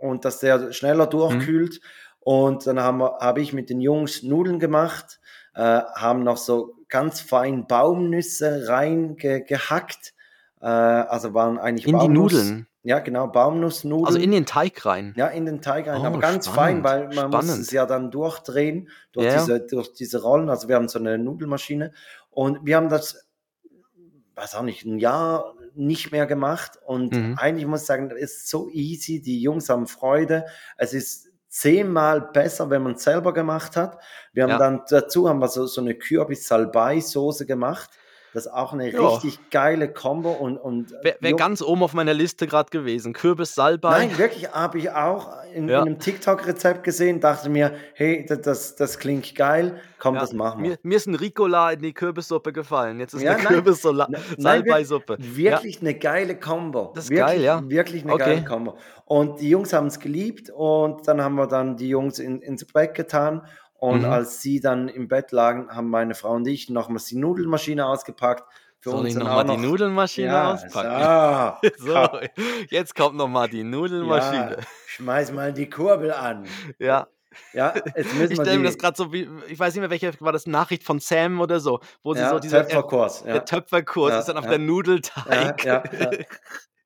[0.00, 1.10] und dass der schneller Mhm.
[1.10, 1.80] durchkühlt.
[2.20, 5.20] Und dann haben wir, habe ich mit den Jungs Nudeln gemacht,
[5.54, 5.60] äh,
[5.94, 10.14] haben noch so ganz fein Baumnüsse reingehackt.
[10.60, 12.66] Äh, also waren eigentlich In die Baumnuss- Nudeln.
[12.82, 14.06] Ja, genau, Baumnussnudeln.
[14.06, 15.12] Also in den Teig rein.
[15.16, 17.62] ja, in den Teig rein, Oh, aber ganz spannend, fein, weil man muss spannend.
[17.66, 19.34] es ja dann durchdrehen durch, Ja.
[19.38, 20.48] diese, durch diese Rollen.
[20.48, 21.92] Also wir haben so eine Nudelmaschine
[22.30, 23.28] und wir haben das,
[24.34, 27.36] weiß auch nicht, ein Jahr nicht mehr gemacht und Mhm.
[27.38, 30.46] eigentlich muss ich sagen, es ist so easy, die Jungs haben Freude.
[30.78, 33.98] Es ist zehnmal besser, wenn man es selber gemacht hat.
[34.32, 34.58] Wir haben Ja.
[34.58, 37.90] dann dazu haben wir so, so eine Kürbis-Salbei-Soße gemacht.
[38.32, 39.08] Das ist auch eine Ja.
[39.08, 43.12] richtig geile Kombo und, und Wäre wär Jung- ganz oben auf meiner Liste gerade gewesen.
[43.12, 43.90] Kürbis, Salbei.
[44.06, 45.80] Nein, wirklich, habe ich auch in, Ja.
[45.82, 50.32] in einem TikTok-Rezept gesehen, dachte mir, hey, das, das, das klingt geil, komm, Ja, das
[50.32, 50.70] machen wir.
[50.70, 53.00] Mir, mir ist ein Ricola in die Kürbissuppe gefallen.
[53.00, 53.42] Jetzt ist Ja, eine.
[53.42, 55.16] Kürbis-Salbeisuppe.
[55.18, 56.92] Wirklich eine geile Kombo.
[56.94, 57.62] Das ist wirklich, geil, ja.
[57.68, 58.24] Wirklich eine Okay.
[58.36, 58.76] geile Kombo.
[59.06, 62.64] Und die Jungs haben es geliebt und dann haben wir dann die Jungs in, ins
[62.64, 63.42] Bett getan
[63.80, 64.04] und Mhm.
[64.12, 68.44] als sie dann im Bett lagen, haben meine Frau und ich nochmals die Nudelmaschine ausgepackt.
[68.82, 71.70] Für Soll uns ich nochmal auch die noch- Nudelmaschine ja, auspacken?
[71.78, 72.08] So, So,
[72.70, 74.56] jetzt kommt nochmal die Nudelmaschine.
[74.58, 76.46] ja, schmeiß mal die Kurbel an.
[76.78, 77.06] Ja,
[77.52, 80.12] Ja, jetzt müssen ich stelle mir das gerade so wie, ich weiß nicht mehr, welche
[80.20, 83.22] war das Nachricht von Sam oder so, wo sie ja, so diese Töpferkurs.
[83.22, 83.40] der Ja.
[83.40, 85.64] Töpferkurs Ja, ist dann auf der Nudelteig.
[85.64, 86.10] Ja, ja,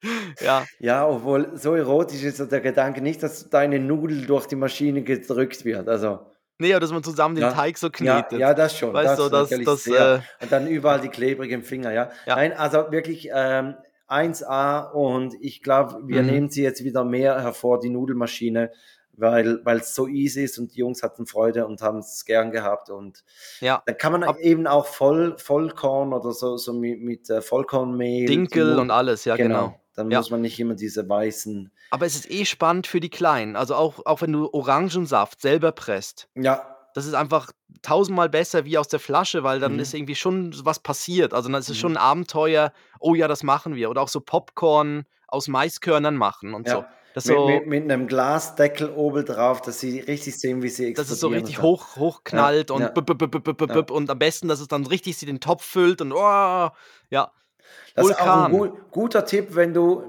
[0.41, 0.65] ja.
[0.81, 5.65] Ja, obwohl so erotisch ist der Gedanke nicht, dass deine Nudel durch die Maschine gedrückt
[5.65, 5.89] wird.
[5.89, 6.27] Also,
[6.59, 7.53] Nee, aber dass man zusammen den Ja.
[7.53, 8.39] Teig so ja, knetet.
[8.39, 8.93] ja, das schon.
[8.93, 12.11] Weißt das du, das- das, äh, Und dann überall die klebrigen Finger, ja.
[12.27, 12.37] Ja.
[12.37, 13.75] Nein, also wirklich ähm,
[14.09, 16.29] 1A und ich glaube, wir Mhm.
[16.31, 18.71] nehmen sie jetzt wieder mehr hervor, die Nudelmaschine,
[19.17, 22.91] weil es so easy ist und die Jungs hatten Freude und haben es gern gehabt
[22.91, 23.25] und
[23.61, 23.83] ja.
[23.87, 28.27] da kann man Ab- eben auch Voll, Vollkorn oder so, so mit, mit äh, Vollkornmehl.
[28.27, 29.79] Dinkel Nu- und alles, ja genau.
[29.95, 30.19] Dann Ja.
[30.19, 31.71] muss man nicht immer diese weißen.
[31.91, 33.57] Aber es ist eh spannend für die Kleinen.
[33.57, 36.29] Also auch, auch wenn du Orangensaft selber presst.
[36.35, 37.51] Ja, Das ist einfach
[37.83, 39.79] tausendmal besser wie aus der Flasche, weil dann Mhm.
[39.81, 41.35] ist irgendwie schon was passiert.
[41.35, 41.81] Also dann ist es Mhm.
[41.81, 42.73] schon ein Abenteuer.
[43.01, 43.91] Oh ja, das machen wir.
[43.91, 46.77] Oder auch so Popcorn aus Maiskörnern machen und so.
[46.77, 46.89] Ja.
[47.15, 50.95] Das, mit, so, mit, mit einem Glasdeckel oben drauf, dass sie richtig sehen, wie sie
[50.95, 53.81] dass es so explodieren richtig hoch, hochknallt Ja, und, ja.
[53.91, 56.71] und am besten, dass es dann richtig sie den Topf füllt und oh,
[57.11, 57.33] ja.
[57.95, 58.77] Das ist auch ein Vulkan.
[58.81, 60.03] gu guter Tipp, wenn du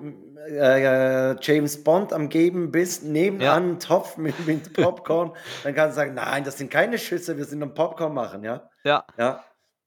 [0.48, 3.54] äh, James Bond am Geben bist, nebenan Ja.
[3.56, 5.32] einen Topf mit, mit Popcorn,
[5.64, 8.70] dann kannst du sagen, nein, das sind keine Schüsse, wir sind am Popcorn machen, ja?
[8.84, 9.06] Ja.
[9.18, 9.44] Ja,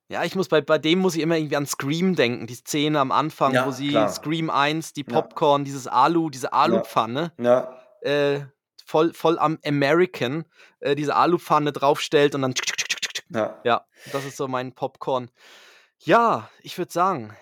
[0.08, 2.98] Ja, ich muss bei, bei dem muss ich immer irgendwie an Scream denken, die Szene
[2.98, 4.08] am Anfang, Ja, wo sie klar.
[4.08, 5.20] Scream 1, die Ja.
[5.20, 7.78] Popcorn, dieses Alu, diese Alupfanne, ja.
[8.00, 8.40] äh,
[8.84, 10.44] voll, voll am American,
[10.80, 12.54] äh, diese Alupfanne draufstellt und dann
[13.32, 13.58] ja.
[13.62, 15.30] ja, das ist so mein Popcorn.
[15.98, 17.36] Ja, ich würde sagen,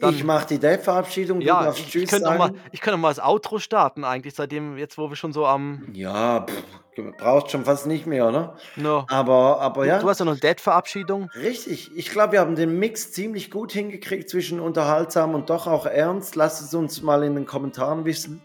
[0.00, 3.20] Dann- ich mache die Date-Verabschiedung, du ja, ich, Tschüss könnte mal, ich könnte mal das
[3.22, 7.86] Outro starten eigentlich, seitdem jetzt, wo wir schon so am, Ja, pff, brauchst schon fast
[7.86, 8.56] nicht mehr, oder?
[8.76, 9.04] no.
[9.08, 9.98] Aber, aber ja.
[9.98, 11.30] Du hast ja noch eine Dead-Verabschiedung.
[11.34, 11.90] Richtig.
[11.96, 16.34] Ich glaube, wir haben den Mix ziemlich gut hingekriegt zwischen unterhaltsam und doch auch ernst.
[16.36, 18.42] Lasst es uns mal in den Kommentaren wissen,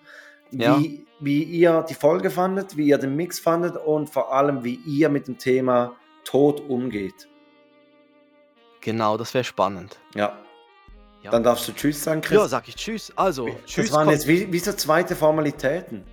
[0.52, 0.78] Ja.
[0.80, 4.76] wie, wie ihr die Folge fandet, wie ihr den Mix fandet und vor allem, wie
[4.86, 5.94] ihr mit dem Thema
[6.26, 7.28] Tod umgeht.
[8.82, 9.98] Genau, das wäre spannend.
[10.14, 10.38] Ja.
[11.26, 11.32] Ja.
[11.32, 12.38] Dann darfst du Tschüss sagen, Chris.
[12.38, 13.12] Ja, sag ich Tschüss.
[13.16, 13.88] Also, Tschüss.
[13.88, 16.04] das waren jetzt wie, wie so zweite Formalitäten.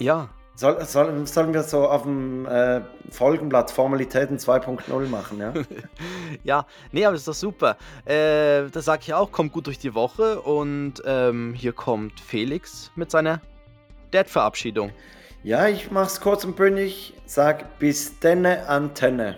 [0.00, 2.80] ja, Soll, soll, sollen wir so auf dem äh,
[3.12, 5.54] Folgenblatt Formalitäten 2.0 machen, ja?
[6.42, 7.76] ja, nee, aber das ist doch super.
[8.04, 12.90] Äh, das sage ich auch, kommt gut durch die Woche und ähm, hier kommt Felix
[12.96, 13.40] mit seiner
[14.12, 14.90] Dead-Verabschiedung.
[15.44, 17.14] ja, ich mach's kurz und bündig.
[17.26, 19.36] Sag bis denne Antenne.